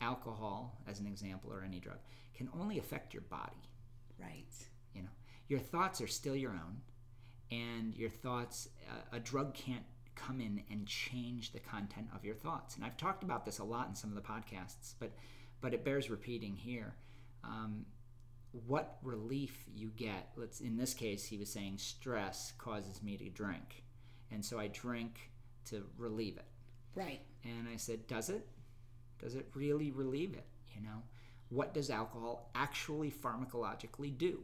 alcohol, 0.00 0.80
as 0.88 1.00
an 1.00 1.06
example, 1.06 1.52
or 1.52 1.62
any 1.62 1.80
drug, 1.80 1.98
can 2.34 2.48
only 2.58 2.78
affect 2.78 3.12
your 3.12 3.22
body. 3.22 3.68
Right. 4.18 4.52
You 4.94 5.02
know, 5.02 5.08
your 5.48 5.60
thoughts 5.60 6.00
are 6.00 6.06
still 6.06 6.36
your 6.36 6.52
own, 6.52 6.80
and 7.50 7.94
your 7.94 8.10
thoughts, 8.10 8.68
uh, 8.88 9.16
a 9.16 9.20
drug 9.20 9.54
can't 9.54 9.84
come 10.14 10.40
in 10.40 10.62
and 10.70 10.86
change 10.86 11.52
the 11.52 11.60
content 11.60 12.06
of 12.14 12.24
your 12.24 12.34
thoughts. 12.34 12.76
And 12.76 12.84
I've 12.84 12.96
talked 12.96 13.22
about 13.22 13.44
this 13.44 13.58
a 13.58 13.64
lot 13.64 13.88
in 13.88 13.94
some 13.94 14.10
of 14.10 14.16
the 14.16 14.22
podcasts, 14.22 14.94
but 14.98 15.12
but 15.60 15.74
it 15.74 15.84
bears 15.84 16.10
repeating 16.10 16.56
here 16.56 16.94
um, 17.44 17.84
what 18.66 18.98
relief 19.02 19.64
you 19.74 19.90
get. 19.96 20.30
Let's 20.36 20.60
in 20.60 20.76
this 20.76 20.94
case, 20.94 21.24
he 21.24 21.38
was 21.38 21.50
saying 21.50 21.78
stress 21.78 22.52
causes 22.58 23.02
me 23.02 23.16
to 23.16 23.28
drink, 23.30 23.84
and 24.30 24.44
so 24.44 24.58
I 24.58 24.68
drink 24.68 25.30
to 25.66 25.84
relieve 25.96 26.36
it. 26.36 26.46
Right. 26.94 27.20
And 27.44 27.68
I 27.72 27.76
said, 27.76 28.06
does 28.06 28.28
it? 28.28 28.46
Does 29.18 29.34
it 29.34 29.46
really 29.54 29.90
relieve 29.90 30.34
it? 30.34 30.46
You 30.74 30.82
know, 30.82 31.02
what 31.48 31.74
does 31.74 31.90
alcohol 31.90 32.50
actually 32.54 33.10
pharmacologically 33.10 34.16
do? 34.16 34.40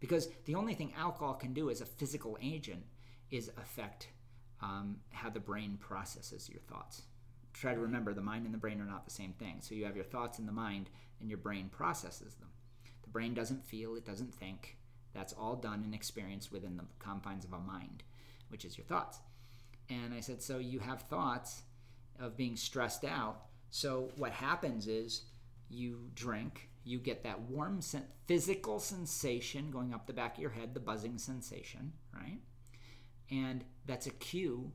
Because 0.00 0.28
the 0.44 0.54
only 0.54 0.74
thing 0.74 0.92
alcohol 0.96 1.34
can 1.34 1.52
do 1.52 1.70
as 1.70 1.80
a 1.80 1.86
physical 1.86 2.38
agent 2.42 2.84
is 3.30 3.50
affect 3.56 4.08
um, 4.62 4.96
how 5.10 5.30
the 5.30 5.40
brain 5.40 5.78
processes 5.80 6.48
your 6.48 6.60
thoughts. 6.62 7.02
Try 7.52 7.74
to 7.74 7.80
remember 7.80 8.12
the 8.12 8.20
mind 8.20 8.44
and 8.44 8.54
the 8.54 8.58
brain 8.58 8.80
are 8.80 8.86
not 8.86 9.04
the 9.04 9.10
same 9.10 9.32
thing. 9.32 9.58
So 9.60 9.74
you 9.74 9.84
have 9.84 9.96
your 9.96 10.04
thoughts 10.04 10.38
in 10.38 10.46
the 10.46 10.52
mind, 10.52 10.90
and 11.20 11.30
your 11.30 11.38
brain 11.38 11.70
processes 11.70 12.34
them. 12.34 12.48
The 13.02 13.10
brain 13.10 13.34
doesn't 13.34 13.64
feel, 13.64 13.96
it 13.96 14.04
doesn't 14.04 14.34
think. 14.34 14.76
That's 15.14 15.32
all 15.32 15.56
done 15.56 15.82
and 15.84 15.94
experienced 15.94 16.52
within 16.52 16.76
the 16.76 16.84
confines 16.98 17.44
of 17.44 17.52
a 17.52 17.58
mind, 17.58 18.02
which 18.48 18.64
is 18.64 18.76
your 18.76 18.86
thoughts. 18.86 19.20
And 19.88 20.12
I 20.12 20.20
said, 20.20 20.42
so 20.42 20.58
you 20.58 20.80
have 20.80 21.02
thoughts 21.02 21.62
of 22.20 22.36
being 22.36 22.56
stressed 22.56 23.04
out. 23.04 23.42
So 23.70 24.10
what 24.16 24.32
happens 24.32 24.86
is 24.86 25.22
you 25.68 26.10
drink, 26.14 26.68
you 26.84 26.98
get 26.98 27.24
that 27.24 27.40
warm 27.42 27.80
sen- 27.80 28.06
physical 28.26 28.78
sensation 28.78 29.70
going 29.70 29.92
up 29.92 30.06
the 30.06 30.12
back 30.12 30.36
of 30.36 30.40
your 30.40 30.50
head, 30.50 30.74
the 30.74 30.80
buzzing 30.80 31.18
sensation, 31.18 31.92
right? 32.14 32.38
And 33.30 33.64
that's 33.86 34.06
a 34.06 34.10
cue 34.10 34.72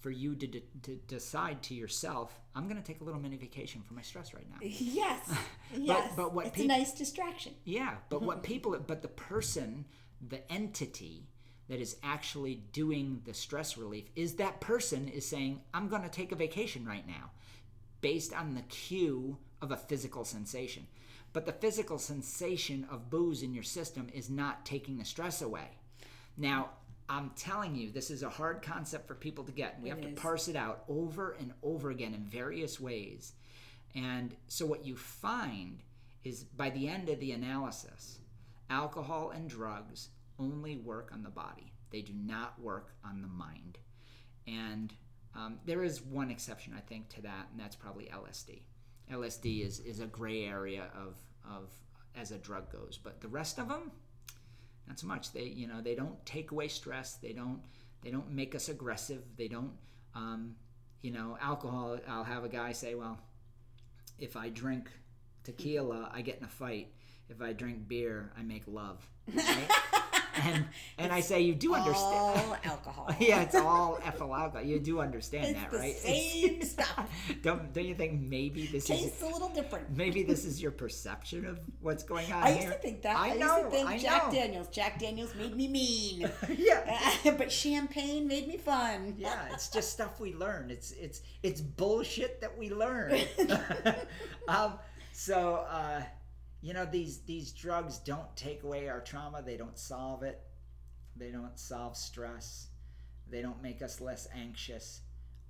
for 0.00 0.10
you 0.10 0.34
to, 0.34 0.46
de- 0.46 0.62
to 0.82 0.96
decide 1.06 1.62
to 1.62 1.74
yourself, 1.74 2.40
I'm 2.56 2.64
going 2.68 2.76
to 2.76 2.82
take 2.82 3.00
a 3.00 3.04
little 3.04 3.20
mini 3.20 3.36
vacation 3.36 3.82
from 3.82 3.96
my 3.96 4.02
stress 4.02 4.34
right 4.34 4.46
now. 4.50 4.56
Yes. 4.62 5.32
yes. 5.76 6.12
but 6.16 6.34
what 6.34 6.46
it's 6.46 6.56
peop- 6.56 6.64
a 6.64 6.68
nice 6.68 6.92
distraction. 6.92 7.52
Yeah, 7.64 7.94
but 8.08 8.22
what 8.22 8.42
people, 8.52 8.76
but 8.86 9.00
the 9.02 9.08
person, 9.08 9.86
the 10.26 10.50
entity 10.52 11.28
that 11.72 11.80
is 11.80 11.96
actually 12.02 12.56
doing 12.74 13.22
the 13.24 13.32
stress 13.32 13.78
relief 13.78 14.04
is 14.14 14.34
that 14.34 14.60
person 14.60 15.08
is 15.08 15.26
saying, 15.26 15.58
I'm 15.72 15.88
going 15.88 16.02
to 16.02 16.10
take 16.10 16.30
a 16.30 16.36
vacation 16.36 16.84
right 16.84 17.08
now 17.08 17.30
based 18.02 18.34
on 18.34 18.54
the 18.54 18.60
cue 18.60 19.38
of 19.62 19.72
a 19.72 19.78
physical 19.78 20.26
sensation. 20.26 20.86
But 21.32 21.46
the 21.46 21.52
physical 21.52 21.96
sensation 21.96 22.86
of 22.90 23.08
booze 23.08 23.42
in 23.42 23.54
your 23.54 23.62
system 23.62 24.08
is 24.12 24.28
not 24.28 24.66
taking 24.66 24.98
the 24.98 25.06
stress 25.06 25.40
away. 25.40 25.78
Now, 26.36 26.72
I'm 27.08 27.30
telling 27.36 27.74
you, 27.74 27.90
this 27.90 28.10
is 28.10 28.22
a 28.22 28.28
hard 28.28 28.60
concept 28.60 29.08
for 29.08 29.14
people 29.14 29.44
to 29.44 29.52
get. 29.52 29.80
We 29.80 29.88
have 29.88 30.02
to 30.02 30.08
is. 30.08 30.18
parse 30.18 30.48
it 30.48 30.56
out 30.56 30.84
over 30.90 31.38
and 31.40 31.54
over 31.62 31.88
again 31.88 32.12
in 32.12 32.24
various 32.26 32.78
ways. 32.80 33.32
And 33.94 34.36
so, 34.46 34.66
what 34.66 34.84
you 34.84 34.94
find 34.94 35.78
is 36.22 36.44
by 36.44 36.68
the 36.68 36.86
end 36.86 37.08
of 37.08 37.18
the 37.18 37.32
analysis, 37.32 38.18
alcohol 38.68 39.30
and 39.30 39.48
drugs 39.48 40.10
only 40.42 40.76
work 40.76 41.10
on 41.12 41.22
the 41.22 41.30
body, 41.30 41.72
they 41.90 42.00
do 42.00 42.12
not 42.14 42.60
work 42.60 42.94
on 43.04 43.22
the 43.22 43.28
mind. 43.28 43.78
And 44.46 44.92
um, 45.34 45.58
there 45.64 45.84
is 45.84 46.02
one 46.02 46.30
exception, 46.30 46.74
I 46.76 46.80
think, 46.80 47.08
to 47.10 47.22
that, 47.22 47.48
and 47.50 47.60
that's 47.60 47.76
probably 47.76 48.10
LSD. 48.12 48.62
LSD 49.10 49.64
is, 49.64 49.80
is 49.80 50.00
a 50.00 50.06
gray 50.06 50.44
area 50.44 50.88
of, 50.94 51.16
of 51.48 51.70
as 52.14 52.30
a 52.30 52.38
drug 52.38 52.70
goes, 52.70 52.98
but 53.02 53.20
the 53.20 53.28
rest 53.28 53.58
of 53.58 53.68
them, 53.68 53.90
not 54.86 54.98
so 54.98 55.06
much. 55.06 55.32
They 55.32 55.44
you 55.44 55.66
know 55.66 55.80
they 55.80 55.94
don't 55.94 56.24
take 56.26 56.50
away 56.50 56.68
stress. 56.68 57.14
They 57.14 57.32
don't 57.32 57.60
they 58.02 58.10
don't 58.10 58.30
make 58.30 58.54
us 58.54 58.68
aggressive. 58.68 59.22
They 59.36 59.48
don't 59.48 59.72
um, 60.14 60.56
you 61.00 61.10
know 61.10 61.38
alcohol. 61.40 61.98
I'll 62.08 62.24
have 62.24 62.44
a 62.44 62.48
guy 62.48 62.72
say, 62.72 62.94
well, 62.94 63.18
if 64.18 64.36
I 64.36 64.48
drink 64.48 64.90
tequila, 65.44 66.10
I 66.12 66.22
get 66.22 66.38
in 66.38 66.44
a 66.44 66.48
fight. 66.48 66.92
If 67.28 67.40
I 67.40 67.52
drink 67.52 67.88
beer, 67.88 68.32
I 68.36 68.42
make 68.42 68.64
love. 68.66 69.08
Right? 69.34 69.70
and 70.36 70.64
and 70.98 71.12
I 71.12 71.20
say 71.20 71.40
you 71.40 71.54
do 71.54 71.74
understand. 71.74 71.96
All 72.14 72.56
alcohol. 72.64 73.14
yeah, 73.20 73.42
it's 73.42 73.54
all 73.54 73.98
ethyl 74.04 74.34
alcohol. 74.34 74.64
You 74.66 74.78
do 74.80 75.00
understand 75.00 75.46
It's 75.46 75.60
that, 75.60 75.70
the 75.70 75.78
right? 75.78 75.96
same 75.96 76.62
stuff. 76.74 77.10
don't 77.42 77.72
don't 77.72 77.84
you 77.86 77.94
think 77.94 78.20
maybe 78.20 78.66
this 78.66 78.84
is 78.84 79.00
Tastes 79.00 79.22
a 79.22 79.26
little 79.26 79.48
different. 79.50 79.90
maybe 79.96 80.22
this 80.22 80.44
is 80.44 80.60
your 80.62 80.70
perception 80.72 81.44
of 81.46 81.60
what's 81.80 82.02
going 82.04 82.30
on 82.32 82.42
I 82.42 82.52
here? 82.52 82.62
used 82.62 82.72
to 82.74 82.78
think 82.78 83.02
that. 83.02 83.16
I 83.16 83.30
I, 83.32 83.36
know. 83.36 83.56
used 83.58 83.70
to 83.70 83.76
think 83.76 83.88
I 83.88 83.98
Jack 83.98 84.26
know. 84.26 84.32
Daniels. 84.32 84.68
Jack 84.68 84.98
Daniels 84.98 85.34
made 85.34 85.56
me 85.56 85.68
mean. 85.68 86.30
yeah. 86.56 86.98
but 87.36 87.50
champagne 87.52 88.26
made 88.26 88.48
me 88.48 88.56
fun. 88.56 89.14
Yeah, 89.18 89.48
it's 89.52 89.68
just 89.68 89.90
stuff 89.92 90.20
we 90.20 90.34
learn. 90.34 90.70
It's 90.70 90.92
it's 90.92 91.22
it's 91.42 91.60
bullshit 91.60 92.40
that 92.40 92.56
we 92.56 92.70
learn. 92.70 93.18
um, 94.48 94.74
so 95.12 95.64
uh, 95.68 96.02
you 96.62 96.72
know 96.72 96.86
these 96.86 97.18
these 97.22 97.52
drugs 97.52 97.98
don't 97.98 98.34
take 98.36 98.62
away 98.62 98.88
our 98.88 99.00
trauma. 99.00 99.42
They 99.42 99.56
don't 99.56 99.78
solve 99.78 100.22
it. 100.22 100.40
They 101.16 101.30
don't 101.30 101.58
solve 101.58 101.96
stress. 101.96 102.68
They 103.28 103.42
don't 103.42 103.62
make 103.62 103.82
us 103.82 104.00
less 104.00 104.28
anxious. 104.34 105.00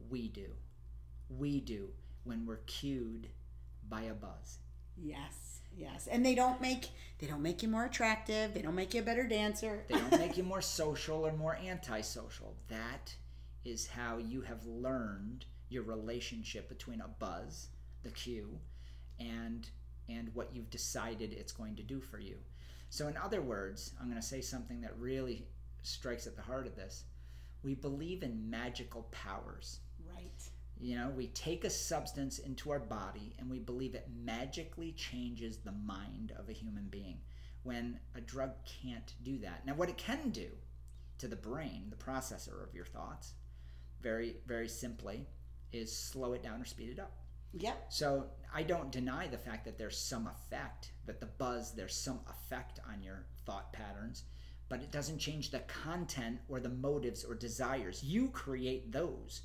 We 0.08 0.28
do. 0.28 0.54
We 1.28 1.60
do 1.60 1.90
when 2.24 2.46
we're 2.46 2.62
cued 2.66 3.28
by 3.88 4.02
a 4.02 4.14
buzz. 4.14 4.58
Yes, 4.96 5.60
yes. 5.76 6.08
And 6.10 6.24
they 6.24 6.34
don't 6.34 6.60
make 6.62 6.88
they 7.18 7.26
don't 7.26 7.42
make 7.42 7.62
you 7.62 7.68
more 7.68 7.84
attractive. 7.84 8.54
They 8.54 8.62
don't 8.62 8.74
make 8.74 8.94
you 8.94 9.02
a 9.02 9.04
better 9.04 9.26
dancer. 9.26 9.84
They 9.88 9.96
don't 9.96 10.18
make 10.18 10.38
you 10.38 10.42
more 10.44 10.62
social 10.62 11.26
or 11.26 11.32
more 11.32 11.56
antisocial. 11.56 12.56
That 12.68 13.14
is 13.64 13.86
how 13.86 14.16
you 14.16 14.40
have 14.40 14.64
learned 14.66 15.44
your 15.68 15.82
relationship 15.82 16.68
between 16.68 17.00
a 17.02 17.08
buzz, 17.08 17.68
the 18.02 18.10
cue, 18.10 18.58
and 19.20 19.68
and 20.16 20.30
what 20.34 20.54
you've 20.54 20.70
decided 20.70 21.32
it's 21.32 21.52
going 21.52 21.76
to 21.76 21.82
do 21.82 22.00
for 22.00 22.18
you. 22.18 22.36
So 22.90 23.08
in 23.08 23.16
other 23.16 23.40
words, 23.40 23.92
I'm 24.00 24.08
going 24.08 24.20
to 24.20 24.26
say 24.26 24.40
something 24.40 24.80
that 24.82 24.98
really 24.98 25.46
strikes 25.82 26.26
at 26.26 26.36
the 26.36 26.42
heart 26.42 26.66
of 26.66 26.76
this. 26.76 27.04
We 27.62 27.74
believe 27.74 28.22
in 28.22 28.50
magical 28.50 29.08
powers. 29.10 29.80
Right. 30.14 30.42
You 30.78 30.96
know, 30.96 31.12
we 31.16 31.28
take 31.28 31.64
a 31.64 31.70
substance 31.70 32.38
into 32.38 32.70
our 32.70 32.80
body 32.80 33.34
and 33.38 33.48
we 33.48 33.60
believe 33.60 33.94
it 33.94 34.08
magically 34.24 34.92
changes 34.92 35.58
the 35.58 35.72
mind 35.72 36.32
of 36.38 36.48
a 36.48 36.52
human 36.52 36.88
being 36.90 37.18
when 37.62 38.00
a 38.16 38.20
drug 38.20 38.50
can't 38.64 39.14
do 39.22 39.38
that. 39.38 39.64
Now, 39.64 39.74
what 39.74 39.88
it 39.88 39.96
can 39.96 40.30
do 40.30 40.48
to 41.18 41.28
the 41.28 41.36
brain, 41.36 41.86
the 41.88 42.04
processor 42.04 42.66
of 42.66 42.74
your 42.74 42.84
thoughts, 42.84 43.34
very, 44.00 44.36
very 44.46 44.68
simply, 44.68 45.26
is 45.72 45.96
slow 45.96 46.32
it 46.32 46.42
down 46.42 46.60
or 46.60 46.64
speed 46.64 46.90
it 46.90 46.98
up. 46.98 47.21
Yep. 47.54 47.86
So 47.90 48.26
I 48.54 48.62
don't 48.62 48.90
deny 48.90 49.26
the 49.26 49.38
fact 49.38 49.64
that 49.64 49.78
there's 49.78 49.98
some 49.98 50.26
effect, 50.26 50.92
that 51.06 51.20
the 51.20 51.26
buzz, 51.26 51.74
there's 51.74 51.94
some 51.94 52.20
effect 52.28 52.80
on 52.88 53.02
your 53.02 53.26
thought 53.44 53.72
patterns, 53.72 54.24
but 54.68 54.80
it 54.80 54.90
doesn't 54.90 55.18
change 55.18 55.50
the 55.50 55.60
content 55.60 56.38
or 56.48 56.60
the 56.60 56.68
motives 56.68 57.24
or 57.24 57.34
desires. 57.34 58.02
You 58.02 58.28
create 58.28 58.90
those. 58.92 59.42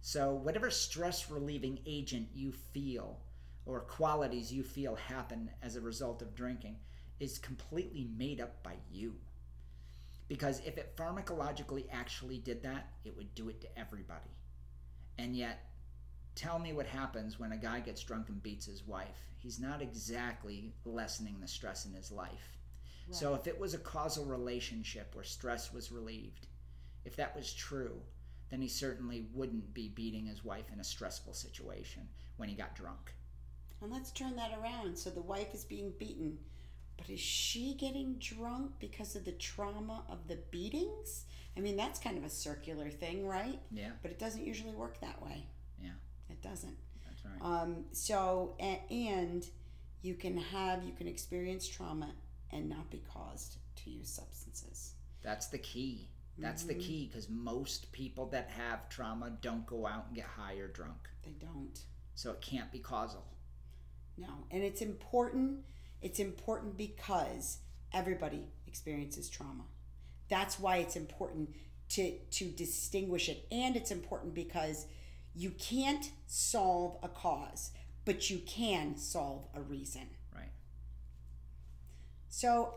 So 0.00 0.34
whatever 0.34 0.70
stress 0.70 1.30
relieving 1.30 1.78
agent 1.86 2.28
you 2.34 2.52
feel 2.52 3.20
or 3.66 3.80
qualities 3.80 4.52
you 4.52 4.62
feel 4.62 4.96
happen 4.96 5.50
as 5.62 5.76
a 5.76 5.80
result 5.80 6.22
of 6.22 6.34
drinking 6.34 6.76
is 7.20 7.38
completely 7.38 8.08
made 8.16 8.40
up 8.40 8.62
by 8.62 8.74
you. 8.90 9.14
Because 10.28 10.60
if 10.66 10.78
it 10.78 10.96
pharmacologically 10.96 11.86
actually 11.92 12.38
did 12.38 12.62
that, 12.62 12.88
it 13.04 13.16
would 13.16 13.34
do 13.34 13.48
it 13.48 13.60
to 13.60 13.78
everybody. 13.78 14.30
And 15.18 15.36
yet, 15.36 15.60
tell 16.34 16.58
me 16.58 16.72
what 16.72 16.86
happens 16.86 17.38
when 17.38 17.52
a 17.52 17.56
guy 17.56 17.80
gets 17.80 18.02
drunk 18.02 18.28
and 18.28 18.42
beats 18.42 18.66
his 18.66 18.86
wife. 18.86 19.34
He's 19.38 19.60
not 19.60 19.82
exactly 19.82 20.74
lessening 20.84 21.36
the 21.40 21.48
stress 21.48 21.86
in 21.86 21.92
his 21.92 22.10
life. 22.10 22.58
So 23.10 23.34
if 23.34 23.46
it 23.46 23.60
was 23.60 23.74
a 23.74 23.78
causal 23.78 24.24
relationship 24.24 25.14
where 25.14 25.24
stress 25.24 25.72
was 25.72 25.92
relieved, 25.92 26.46
if 27.04 27.16
that 27.16 27.36
was 27.36 27.52
true, 27.52 28.00
then 28.48 28.62
he 28.62 28.68
certainly 28.68 29.26
wouldn't 29.34 29.74
be 29.74 29.88
beating 29.88 30.26
his 30.26 30.44
wife 30.44 30.70
in 30.72 30.80
a 30.80 30.84
stressful 30.84 31.34
situation 31.34 32.08
when 32.38 32.48
he 32.48 32.54
got 32.54 32.74
drunk. 32.74 33.14
And 33.82 33.92
let's 33.92 34.10
turn 34.10 34.36
that 34.36 34.52
around. 34.58 34.96
So 34.96 35.10
the 35.10 35.20
wife 35.20 35.54
is 35.54 35.64
being 35.64 35.92
beaten, 35.98 36.38
but 36.96 37.10
is 37.10 37.20
she 37.20 37.74
getting 37.74 38.14
drunk 38.14 38.72
because 38.78 39.16
of 39.16 39.24
the 39.26 39.32
trauma 39.32 40.04
of 40.08 40.26
the 40.26 40.38
beatings? 40.50 41.26
I 41.56 41.60
mean, 41.60 41.76
that's 41.76 41.98
kind 42.00 42.16
of 42.16 42.24
a 42.24 42.30
circular 42.30 42.88
thing, 42.90 43.26
right? 43.26 43.60
Yeah, 43.70 43.90
But 44.02 44.10
it 44.10 44.18
doesn't 44.18 44.46
usually 44.46 44.72
work 44.74 45.00
that 45.00 45.22
way. 45.22 45.46
Doesn't. 46.44 46.76
that's 47.06 47.24
right. 47.24 47.62
Um, 47.62 47.84
so, 47.92 48.54
and, 48.60 48.78
and 48.90 49.46
you 50.02 50.14
can 50.14 50.36
have, 50.36 50.84
you 50.84 50.92
can 50.92 51.08
experience 51.08 51.66
trauma 51.66 52.14
and 52.52 52.68
not 52.68 52.90
be 52.90 53.02
caused 53.12 53.56
to 53.76 53.90
use 53.90 54.08
substances. 54.08 54.92
That's 55.22 55.46
the 55.46 55.58
key. 55.58 56.10
That's 56.36 56.64
the 56.64 56.74
key 56.74 57.06
because 57.06 57.28
most 57.30 57.92
people 57.92 58.26
that 58.30 58.50
have 58.50 58.88
trauma 58.88 59.32
don't 59.40 59.64
go 59.66 59.86
out 59.86 60.06
and 60.08 60.16
get 60.16 60.24
high 60.24 60.54
or 60.54 60.66
drunk. 60.66 61.08
They 61.22 61.34
don't. 61.40 61.78
So 62.16 62.32
it 62.32 62.40
can't 62.40 62.72
be 62.72 62.80
causal. 62.80 63.24
No. 64.16 64.28
And 64.50 64.62
it's 64.62 64.82
important. 64.82 65.60
It's 66.02 66.18
important 66.18 66.76
because 66.76 67.58
everybody 67.92 68.42
experiences 68.66 69.28
trauma. 69.28 69.64
That's 70.28 70.58
why 70.58 70.78
it's 70.78 70.96
important 70.96 71.54
to 71.90 72.18
to 72.18 72.46
distinguish 72.46 73.28
it. 73.28 73.46
And 73.52 73.76
it's 73.76 73.90
important 73.90 74.34
because 74.34 74.86
you 75.34 75.50
can't 75.50 76.10
solve 76.26 76.98
a 77.02 77.08
cause, 77.08 77.72
but 78.04 78.30
you 78.30 78.38
can 78.38 78.96
solve 78.96 79.46
a 79.54 79.60
reason. 79.60 80.08
Right. 80.34 80.52
So 82.28 82.74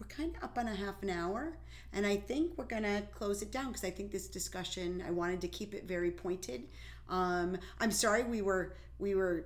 we're 0.00 0.06
kind 0.08 0.36
of 0.36 0.44
up 0.44 0.58
on 0.58 0.68
a 0.68 0.74
half 0.74 1.02
an 1.02 1.10
hour, 1.10 1.58
and 1.92 2.06
I 2.06 2.16
think 2.16 2.56
we're 2.56 2.64
gonna 2.64 3.02
close 3.14 3.42
it 3.42 3.50
down 3.50 3.68
because 3.68 3.84
I 3.84 3.90
think 3.90 4.10
this 4.10 4.28
discussion 4.28 5.02
I 5.06 5.10
wanted 5.10 5.40
to 5.42 5.48
keep 5.48 5.74
it 5.74 5.84
very 5.84 6.10
pointed. 6.10 6.68
Um, 7.08 7.58
I'm 7.80 7.90
sorry 7.90 8.24
we 8.24 8.42
were 8.42 8.74
we 8.98 9.14
were 9.14 9.44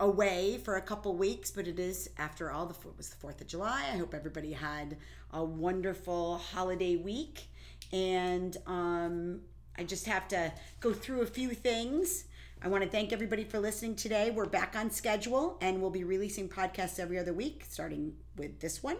away 0.00 0.58
for 0.58 0.76
a 0.76 0.82
couple 0.82 1.14
weeks, 1.16 1.50
but 1.50 1.66
it 1.66 1.78
is 1.78 2.08
after 2.18 2.50
all 2.50 2.66
the 2.66 2.74
it 2.88 2.96
was 2.96 3.08
the 3.10 3.16
Fourth 3.16 3.40
of 3.40 3.46
July. 3.46 3.84
I 3.92 3.96
hope 3.96 4.14
everybody 4.14 4.52
had 4.52 4.96
a 5.32 5.44
wonderful 5.44 6.38
holiday 6.38 6.96
week, 6.96 7.48
and 7.92 8.56
um, 8.66 9.40
I 9.78 9.84
just 9.84 10.06
have 10.06 10.26
to 10.28 10.52
go 10.80 10.92
through 10.92 11.20
a 11.20 11.26
few 11.26 11.50
things. 11.50 12.24
I 12.60 12.66
want 12.66 12.82
to 12.82 12.90
thank 12.90 13.12
everybody 13.12 13.44
for 13.44 13.60
listening 13.60 13.94
today. 13.94 14.32
We're 14.32 14.46
back 14.46 14.74
on 14.76 14.90
schedule 14.90 15.56
and 15.60 15.80
we'll 15.80 15.92
be 15.92 16.02
releasing 16.02 16.48
podcasts 16.48 16.98
every 16.98 17.16
other 17.16 17.32
week, 17.32 17.64
starting 17.68 18.14
with 18.36 18.58
this 18.58 18.82
one. 18.82 18.96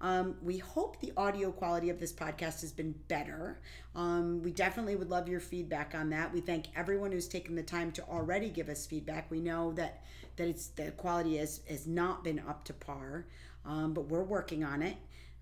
Um, 0.00 0.34
we 0.42 0.58
hope 0.58 0.98
the 0.98 1.12
audio 1.16 1.52
quality 1.52 1.90
of 1.90 2.00
this 2.00 2.12
podcast 2.12 2.60
has 2.62 2.72
been 2.72 2.92
better. 3.06 3.60
Um, 3.94 4.42
we 4.42 4.50
definitely 4.50 4.96
would 4.96 5.10
love 5.10 5.28
your 5.28 5.38
feedback 5.38 5.94
on 5.94 6.10
that. 6.10 6.34
We 6.34 6.40
thank 6.40 6.66
everyone 6.74 7.12
who's 7.12 7.28
taken 7.28 7.54
the 7.54 7.62
time 7.62 7.92
to 7.92 8.02
already 8.02 8.50
give 8.50 8.68
us 8.68 8.84
feedback. 8.84 9.30
We 9.30 9.40
know 9.40 9.72
that 9.74 10.02
that 10.34 10.48
it's 10.48 10.66
the 10.66 10.90
quality 10.90 11.38
has 11.38 11.60
has 11.68 11.86
not 11.86 12.24
been 12.24 12.40
up 12.40 12.64
to 12.64 12.74
par, 12.74 13.26
um, 13.64 13.94
but 13.94 14.08
we're 14.08 14.24
working 14.24 14.64
on 14.64 14.82
it. 14.82 14.96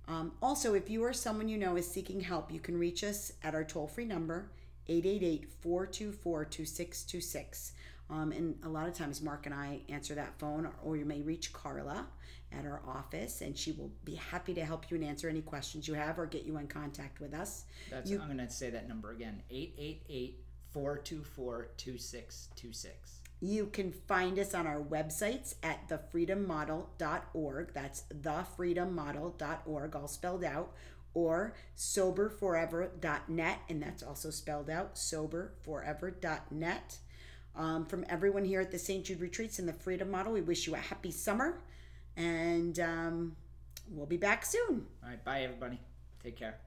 Um, 0.06 0.32
also, 0.42 0.74
if 0.74 0.90
you 0.90 1.02
or 1.02 1.14
someone 1.14 1.48
you 1.48 1.56
know 1.56 1.76
is 1.76 1.90
seeking 1.90 2.20
help, 2.20 2.52
you 2.52 2.60
can 2.60 2.78
reach 2.78 3.02
us 3.02 3.32
at 3.42 3.54
our 3.54 3.64
toll 3.64 3.88
free 3.88 4.04
number 4.04 4.50
888 4.88 5.48
424 5.60 6.44
2626. 6.46 7.72
Um, 8.10 8.32
and 8.32 8.56
a 8.64 8.68
lot 8.68 8.86
of 8.86 8.94
times, 8.94 9.22
Mark 9.22 9.46
and 9.46 9.54
I 9.54 9.80
answer 9.88 10.14
that 10.14 10.38
phone, 10.38 10.66
or, 10.66 10.74
or 10.84 10.96
you 10.96 11.06
may 11.06 11.22
reach 11.22 11.52
Carla 11.54 12.06
at 12.52 12.66
our 12.66 12.82
office, 12.86 13.40
and 13.40 13.56
she 13.56 13.72
will 13.72 13.90
be 14.04 14.14
happy 14.14 14.52
to 14.54 14.64
help 14.64 14.90
you 14.90 14.96
and 14.96 15.04
answer 15.04 15.28
any 15.28 15.40
questions 15.40 15.88
you 15.88 15.94
have 15.94 16.18
or 16.18 16.26
get 16.26 16.44
you 16.44 16.58
in 16.58 16.66
contact 16.68 17.18
with 17.20 17.32
us. 17.34 17.64
That's, 17.90 18.10
You- 18.10 18.20
I'm 18.20 18.26
going 18.26 18.46
to 18.46 18.50
say 18.52 18.70
that 18.70 18.86
number 18.88 19.10
again 19.12 19.42
888 19.50 20.38
424 20.72 21.68
2626. 21.76 23.20
You 23.40 23.66
can 23.66 23.92
find 24.06 24.38
us 24.38 24.54
on 24.54 24.66
our 24.66 24.80
websites 24.80 25.54
at 25.62 25.88
thefreedommodel.org. 25.88 27.74
That's 27.74 28.04
thefreedommodel.org, 28.22 29.96
all 29.96 30.08
spelled 30.08 30.44
out, 30.44 30.72
or 31.14 31.55
soberforever.net, 31.77 33.59
and 33.68 33.83
that's 33.83 34.03
also 34.03 34.31
spelled 34.31 34.68
out 34.68 34.96
soberforever.net. 34.96 36.98
Um, 37.57 37.87
from 37.87 38.05
everyone 38.09 38.44
here 38.44 38.61
at 38.61 38.72
the 38.72 38.79
St. 38.79 39.05
Jude 39.05 39.20
Retreats 39.20 39.61
and 39.61 39.68
the 39.68 39.72
Freedom 39.72 40.11
Model, 40.11 40.33
we 40.33 40.40
wish 40.40 40.66
you 40.66 40.74
a 40.74 40.79
happy 40.79 41.12
summer, 41.12 41.62
and 42.16 42.79
um, 42.81 43.37
we'll 43.88 44.07
be 44.07 44.16
back 44.16 44.44
soon. 44.44 44.87
All 45.03 45.09
right, 45.09 45.24
bye, 45.24 45.42
everybody. 45.42 45.79
Take 46.22 46.37
care. 46.37 46.59